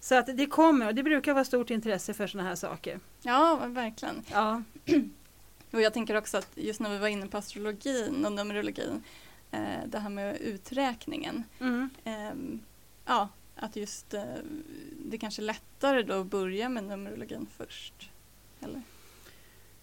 Så 0.00 0.14
att 0.14 0.36
det 0.36 0.46
kommer, 0.46 0.86
och 0.86 0.94
det 0.94 1.02
brukar 1.02 1.34
vara 1.34 1.44
stort 1.44 1.70
intresse 1.70 2.14
för 2.14 2.26
såna 2.26 2.44
här 2.44 2.54
saker. 2.54 3.00
ja 3.22 3.66
verkligen. 3.66 4.22
Ja, 4.32 4.62
Och 5.70 5.80
jag 5.80 5.94
tänker 5.94 6.16
också 6.16 6.38
att 6.38 6.48
just 6.54 6.80
när 6.80 6.90
vi 6.90 6.98
var 6.98 7.08
inne 7.08 7.26
på 7.26 7.38
astrologin 7.38 8.24
och 8.26 8.32
numerologin 8.32 9.02
eh, 9.50 9.60
det 9.86 9.98
här 9.98 10.10
med 10.10 10.36
uträkningen. 10.40 11.44
Mm. 11.60 11.90
Ehm, 12.04 12.60
ja, 13.04 13.28
att 13.56 13.76
just 13.76 14.14
eh, 14.14 14.22
det 15.04 15.18
kanske 15.18 15.42
är 15.42 15.44
lättare 15.44 16.02
då 16.02 16.20
att 16.20 16.26
börja 16.26 16.68
med 16.68 16.84
numerologin 16.84 17.46
först. 17.56 18.10
Eller, 18.60 18.82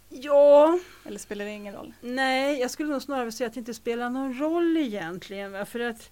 Ja, 0.10 0.80
eller 1.06 1.20
spelar 1.20 1.46
det 1.46 1.52
ingen 1.52 1.74
roll? 1.76 1.94
nej, 2.02 2.60
jag 2.60 2.72
skulle 2.72 2.90
nog 2.92 3.02
snarare 3.02 3.32
säga 3.32 3.48
att 3.48 3.54
det 3.54 3.60
inte 3.60 3.74
spelar 3.74 4.10
någon 4.10 4.40
roll 4.40 4.78
egentligen. 4.78 5.66
För 5.66 5.80
att 5.80 6.12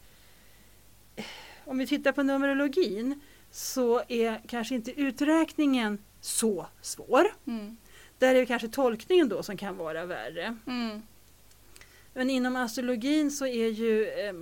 eh, 1.15 1.25
om 1.65 1.77
vi 1.77 1.87
tittar 1.87 2.11
på 2.11 2.23
numerologin 2.23 3.19
så 3.53 4.01
är 4.07 4.41
kanske 4.47 4.75
inte 4.75 5.01
uträkningen 5.01 5.97
så 6.21 6.67
svår. 6.81 7.25
Mm. 7.47 7.77
Där 8.17 8.35
är 8.35 8.39
det 8.39 8.45
kanske 8.45 8.67
tolkningen 8.67 9.29
då 9.29 9.43
som 9.43 9.57
kan 9.57 9.77
vara 9.77 10.05
värre. 10.05 10.57
Mm. 10.67 11.01
Men 12.13 12.29
inom 12.29 12.55
astrologin 12.55 13.31
så 13.31 13.45
är 13.45 13.67
ju 13.67 14.07
eh, 14.07 14.33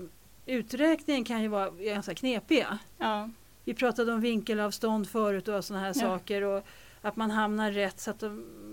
uträkningen 0.45 1.23
kan 1.23 1.41
ju 1.41 1.47
vara 1.47 1.69
ganska 1.69 2.15
knepig. 2.15 2.65
Ja. 2.97 3.29
Vi 3.65 3.73
pratade 3.73 4.13
om 4.13 4.21
vinkelavstånd 4.21 5.09
förut 5.09 5.47
och 5.47 5.65
sådana 5.65 5.85
här 5.85 5.93
Ja. 5.95 6.01
saker. 6.01 6.41
Och 6.41 6.65
att 7.01 7.15
man 7.15 7.31
hamnar 7.31 7.71
rätt 7.71 7.99
så 7.99 8.11
att 8.11 8.23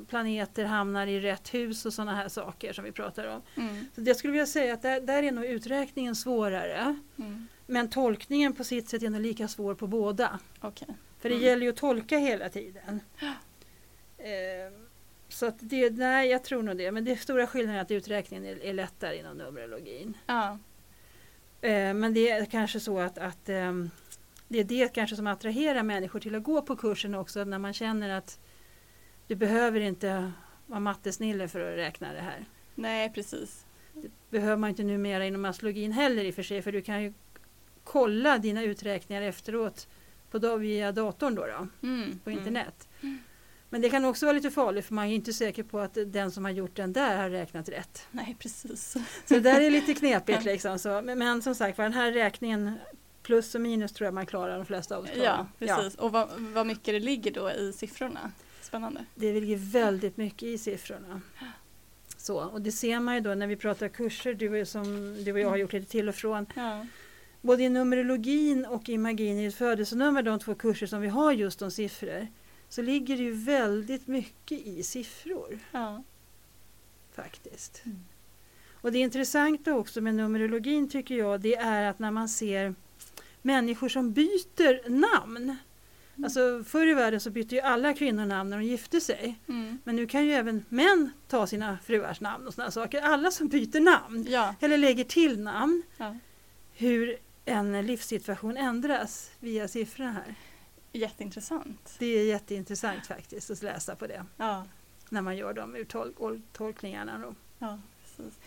planeter 0.08 0.64
hamnar 0.64 1.06
i 1.06 1.20
rätt 1.20 1.54
hus 1.54 1.86
och 1.86 1.92
sådana 1.92 2.14
här 2.14 2.28
saker 2.28 2.72
som 2.72 2.84
vi 2.84 2.92
pratar 2.92 3.26
om. 3.26 3.42
Mm. 3.54 3.86
Så 3.94 4.00
jag 4.04 4.16
skulle 4.16 4.32
vilja 4.32 4.46
säga 4.46 4.74
att 4.74 4.82
där, 4.82 5.00
där 5.00 5.22
är 5.22 5.32
nog 5.32 5.44
uträkningen 5.44 6.16
svårare. 6.16 6.98
Mm. 7.18 7.48
Men 7.70 7.90
tolkningen 7.90 8.52
på 8.52 8.64
sitt 8.64 8.88
sätt 8.88 9.02
är 9.02 9.10
nog 9.10 9.20
lika 9.20 9.48
svår 9.48 9.74
på 9.74 9.86
båda. 9.86 10.38
Okej. 10.60 10.88
För 11.18 11.28
det 11.28 11.34
Mm. 11.34 11.46
gäller 11.46 11.62
ju 11.62 11.68
att 11.70 11.76
tolka 11.76 12.18
hela 12.18 12.48
tiden. 12.48 13.00
Eh, 14.18 14.72
så 15.28 15.46
att 15.46 15.54
det, 15.58 15.90
nej 15.90 16.28
jag 16.30 16.44
tror 16.44 16.62
nog 16.62 16.76
det. 16.76 16.92
Men 16.92 17.04
det 17.04 17.16
stora 17.16 17.46
skillnaden 17.46 17.78
är 17.78 17.82
att 17.82 17.90
uträkningen 17.90 18.44
är, 18.46 18.64
är 18.64 18.72
lättare 18.72 19.18
inom 19.18 19.36
numerologin. 19.38 20.16
Ja. 20.26 20.58
Eh, 21.60 21.94
men 21.94 22.14
det 22.14 22.30
är 22.30 22.44
kanske 22.44 22.80
så 22.80 22.98
att, 23.00 23.18
att 23.18 23.48
ehm, 23.48 23.90
det 24.48 24.58
är 24.58 24.64
det 24.64 24.94
kanske 24.94 25.16
som 25.16 25.26
attraherar 25.26 25.82
människor 25.82 26.20
till 26.20 26.34
att 26.34 26.42
gå 26.42 26.62
på 26.62 26.76
kursen 26.76 27.14
också 27.14 27.44
när 27.44 27.58
man 27.58 27.72
känner 27.72 28.08
att 28.10 28.40
du 29.26 29.34
behöver 29.34 29.80
inte 29.80 30.32
vara 30.66 30.80
mattesnille 30.80 31.48
för 31.48 31.60
att 31.72 31.76
räkna 31.78 32.12
det 32.12 32.20
här. 32.20 32.44
Nej, 32.74 33.12
precis. 33.12 33.64
Det 33.92 34.10
behöver 34.30 34.56
man 34.56 34.70
inte 34.70 34.82
numera 34.82 35.26
inom 35.26 35.44
astrologin 35.44 35.92
heller 35.92 36.24
i 36.24 36.30
och 36.30 36.34
för 36.34 36.42
sig 36.42 36.62
för 36.62 36.72
du 36.72 36.82
kan 36.82 37.02
ju 37.02 37.12
kolla 37.88 38.38
dina 38.38 38.62
uträkningar 38.62 39.22
efteråt 39.22 39.88
på, 40.30 40.56
via 40.56 40.92
datorn 40.92 41.34
då, 41.34 41.46
då 41.46 41.68
Mm. 41.88 42.18
på 42.24 42.30
mm. 42.30 42.38
internet. 42.38 42.88
Men 43.70 43.80
det 43.80 43.90
kan 43.90 44.04
också 44.04 44.26
vara 44.26 44.34
lite 44.34 44.50
farligt 44.50 44.86
för 44.86 44.94
man 44.94 45.06
är 45.06 45.14
inte 45.14 45.32
säker 45.32 45.62
på 45.62 45.80
att 45.80 45.98
den 46.06 46.30
som 46.30 46.44
har 46.44 46.52
gjort 46.52 46.76
den 46.76 46.92
där 46.92 47.16
har 47.16 47.30
räknat 47.30 47.68
rätt. 47.68 48.06
Nej, 48.10 48.36
precis. 48.38 48.96
Så 49.26 49.34
det 49.34 49.40
där 49.40 49.60
är 49.60 49.70
lite 49.70 49.94
knepigt 49.94 50.44
liksom. 50.52 50.78
Så, 50.78 51.02
men, 51.02 51.18
men 51.18 51.42
som 51.42 51.54
sagt 51.54 51.78
var 51.78 51.84
den 51.84 51.92
här 51.92 52.12
räkningen 52.12 52.72
plus 53.22 53.54
och 53.54 53.60
minus 53.60 53.92
tror 53.92 54.06
jag 54.06 54.14
man 54.14 54.26
klarar 54.26 54.56
de 54.56 54.66
flesta 54.66 54.96
av. 54.96 55.08
Ja, 55.22 55.46
precis. 55.58 55.94
Och 55.94 56.12
vad, 56.12 56.28
vad 56.38 56.66
mycket 56.66 56.94
det 56.94 57.00
ligger 57.00 57.30
då 57.32 57.50
i 57.50 57.72
siffrorna. 57.72 58.32
Spännande. 58.60 59.04
Det 59.14 59.40
ligger 59.40 59.56
väldigt 59.56 60.16
mycket 60.16 60.42
i 60.42 60.58
siffrorna. 60.58 61.20
Så, 62.16 62.40
och 62.40 62.62
det 62.62 62.72
ser 62.72 63.00
man 63.00 63.14
ju 63.14 63.20
då 63.20 63.34
när 63.34 63.46
vi 63.46 63.56
pratar 63.56 63.88
kurser, 63.88 64.34
du, 64.34 64.66
som, 64.66 65.14
du 65.24 65.32
och 65.32 65.40
jag 65.40 65.48
har 65.48 65.56
gjort 65.56 65.72
lite 65.72 65.90
till 65.90 66.08
och 66.08 66.14
från. 66.14 66.46
Ja. 66.54 66.86
Både 67.40 67.62
i 67.62 67.68
numerologin 67.68 68.64
och 68.66 68.88
i 68.88 68.98
magin 68.98 69.38
i 69.38 69.44
ett 69.44 69.54
födelsenummer, 69.54 70.22
de 70.22 70.38
två 70.38 70.54
kurser 70.54 70.86
som 70.86 71.00
vi 71.00 71.08
har 71.08 71.32
just 71.32 71.62
om 71.62 71.70
siffror, 71.70 72.26
så 72.68 72.82
ligger 72.82 73.16
det 73.16 73.22
ju 73.22 73.32
väldigt 73.32 74.06
mycket 74.06 74.60
i 74.66 74.82
siffror 74.82 75.58
Ja. 75.72 76.02
faktiskt. 77.14 77.82
Mm. 77.84 77.98
Och 78.80 78.92
det 78.92 78.98
intressanta 78.98 79.74
också 79.74 80.00
med 80.00 80.14
numerologin 80.14 80.88
tycker 80.90 81.14
jag, 81.14 81.40
det 81.40 81.54
är 81.56 81.90
att 81.90 81.98
när 81.98 82.10
man 82.10 82.28
ser 82.28 82.74
människor 83.42 83.88
som 83.88 84.12
byter 84.12 84.88
namn. 84.90 85.56
Alltså 86.24 86.64
förr 86.66 86.86
i 86.86 86.94
världen 86.94 87.20
så 87.20 87.30
bytte 87.30 87.54
ju 87.54 87.60
alla 87.60 87.94
kvinnor 87.94 88.24
namn 88.26 88.50
när 88.50 88.58
de 88.58 88.64
gifte 88.64 89.00
sig. 89.00 89.38
Mm. 89.48 89.78
Men 89.84 89.96
nu 89.96 90.06
kan 90.06 90.24
ju 90.26 90.32
även 90.32 90.64
män 90.68 91.10
ta 91.28 91.46
sina 91.46 91.78
fruars 91.84 92.20
namn 92.20 92.46
och 92.46 92.54
sådana 92.54 92.70
saker. 92.70 93.00
Alla 93.02 93.30
som 93.30 93.48
byter 93.48 93.80
namn 93.80 94.26
Ja. 94.28 94.54
eller 94.60 94.78
lägger 94.78 95.04
till 95.04 95.40
namn. 95.40 95.82
ja. 95.96 96.16
Hur 96.72 97.16
en 97.48 97.86
livssituation 97.86 98.56
ändras 98.56 99.30
via 99.40 99.68
siffrorna 99.68 100.12
här. 100.12 100.34
Jätteintressant. 100.92 101.96
Det 101.98 102.06
är 102.06 102.24
jätteintressant 102.24 103.06
faktiskt 103.06 103.50
att 103.50 103.62
läsa 103.62 103.96
på 103.96 104.06
det. 104.06 104.24
Ja. 104.36 104.64
När 105.08 105.22
man 105.22 105.36
gör 105.36 105.52
de 105.52 105.76
uttolkningarna. 105.76 107.18
Då. 107.18 107.34
Ja, 107.58 107.80
precis. 108.02 108.38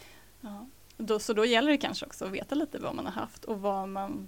Ja. 0.42 0.68
Då, 0.98 1.20
så 1.20 1.34
då 1.34 1.46
gäller 1.46 1.72
det 1.72 1.78
kanske 1.78 2.06
också 2.06 2.26
att 2.26 2.32
veta 2.32 2.56
lite 2.56 2.80
vad 2.80 2.96
man 2.96 3.06
har 3.06 3.14
haft 3.14 3.46
och 3.46 3.62
vad 3.62 3.90
man 3.90 4.28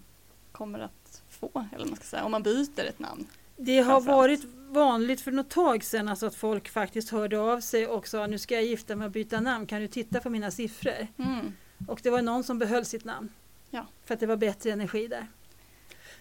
kommer 0.52 0.80
att 0.80 1.24
få. 1.30 1.68
Eller 1.76 1.86
man 1.86 1.96
ska 1.96 2.06
säga, 2.06 2.24
om 2.24 2.32
man 2.32 2.44
byter 2.44 2.80
ett 2.80 3.00
namn. 3.00 3.28
Det 3.58 3.80
har 3.80 4.02
varit 4.02 4.44
vanligt 4.70 5.22
för 5.22 5.32
något 5.32 5.50
tag 5.50 5.84
sedan 5.84 6.08
alltså 6.08 6.26
att 6.26 6.36
folk 6.36 6.70
faktiskt 6.70 7.10
hörde 7.10 7.40
av 7.40 7.60
sig 7.60 7.88
och 7.88 8.08
sa 8.08 8.28
nu 8.28 8.40
ska 8.40 8.56
jag 8.56 8.64
gifta 8.64 8.96
mig 8.96 9.06
och 9.06 9.12
byta 9.12 9.40
namn, 9.40 9.66
kan 9.66 9.82
du 9.82 9.88
titta 9.88 10.20
på 10.20 10.30
mina 10.30 10.52
siffror? 10.52 11.08
Mm. 11.18 11.54
Och 11.88 12.00
det 12.04 12.10
var 12.10 12.22
någon 12.22 12.44
som 12.44 12.60
behöll 12.60 12.86
sitt 12.86 13.06
namn. 13.06 13.30
Ja. 13.74 13.86
För 14.06 14.14
att 14.14 14.20
det 14.20 14.26
var 14.26 14.36
bättre 14.36 14.72
energi 14.72 15.08
där. 15.08 15.28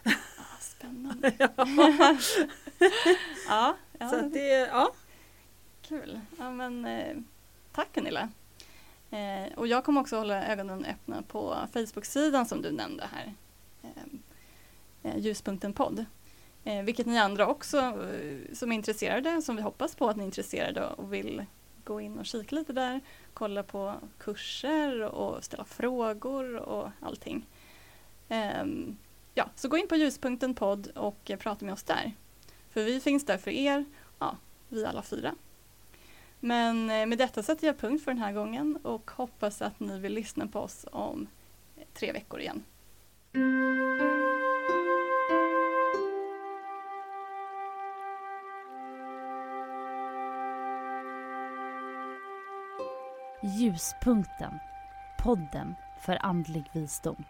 Ah, 0.05 0.61
spännande. 0.61 1.33
ja, 1.39 1.51
Ja, 3.49 3.77
ja 3.99 4.09
så 4.09 4.21
det, 4.21 4.49
ja. 4.49 4.93
kul. 5.83 6.21
Ja, 6.39 6.51
men, 6.51 6.85
eh, 6.85 7.17
tack 7.73 7.89
Gunilla. 7.93 8.29
Eh, 9.11 9.53
och 9.57 9.67
jag 9.67 9.85
kommer 9.85 10.01
också 10.01 10.17
hålla 10.17 10.47
ögonen 10.47 10.85
öppna 10.85 11.23
på 11.23 11.69
Facebook-sidan 11.73 12.47
som 12.47 12.63
du 12.63 12.71
nämnde 12.71 13.09
här. 13.13 13.35
Eh, 13.83 15.11
eh, 15.11 15.19
Ljuspunkten 15.19 15.73
podd. 15.73 16.05
Eh, 16.65 16.83
vilket 16.83 17.07
ni 17.07 17.19
andra 17.19 17.47
också 17.47 17.79
eh, 17.79 18.55
som 18.55 18.73
är 18.73 18.77
intresserade, 18.77 19.43
som 19.43 19.57
vi 19.57 19.63
hoppas 19.63 19.95
på 19.95 20.09
att 20.09 20.17
ni 20.17 20.23
är 20.23 20.27
intresserade 20.27 20.87
och 20.87 21.13
vill 21.13 21.45
gå 21.85 22.01
in 22.01 22.19
och 22.19 22.27
kika 22.27 22.55
lite 22.55 22.73
där. 22.73 23.01
Kolla 23.35 23.63
på 23.63 23.95
kurser 24.19 25.03
och 25.03 25.45
ställa 25.45 25.65
frågor 25.65 26.57
och 26.57 26.91
allting. 27.01 27.47
Um, 28.29 28.99
ja, 29.35 29.51
så 29.55 29.69
gå 29.69 29.77
in 29.77 29.89
på 29.89 29.97
Ljuspunkten 29.97 30.55
podd 30.55 30.87
och 30.95 31.31
prata 31.39 31.65
med 31.65 31.75
oss 31.75 31.83
där. 31.83 32.13
För 32.71 32.85
vi 32.85 33.01
finns 33.01 33.27
där 33.27 33.39
för 33.39 33.51
er, 33.51 33.85
ja, 34.19 34.37
vi 34.69 34.85
alla 34.85 35.03
fyra. 35.03 35.35
Men 36.41 36.91
eh, 36.91 37.07
med 37.07 37.19
detta 37.19 37.43
sätter 37.43 37.67
jag 37.67 37.79
punkt 37.79 38.05
för 38.05 38.11
den 38.11 38.23
här 38.23 38.33
gången 38.33 38.77
och 38.83 39.11
hoppas 39.11 39.63
att 39.63 39.81
ni 39.81 39.99
vill 39.99 40.15
lyssna 40.15 40.47
på 40.47 40.61
oss 40.61 40.87
om 40.93 41.27
tre 41.95 42.13
veckor 42.13 42.41
igen. 42.41 42.63
Ljuspunkten. 53.53 54.61
Podden 55.19 55.77
för 55.99 56.27
andlig 56.27 56.65
visdom. 56.73 57.25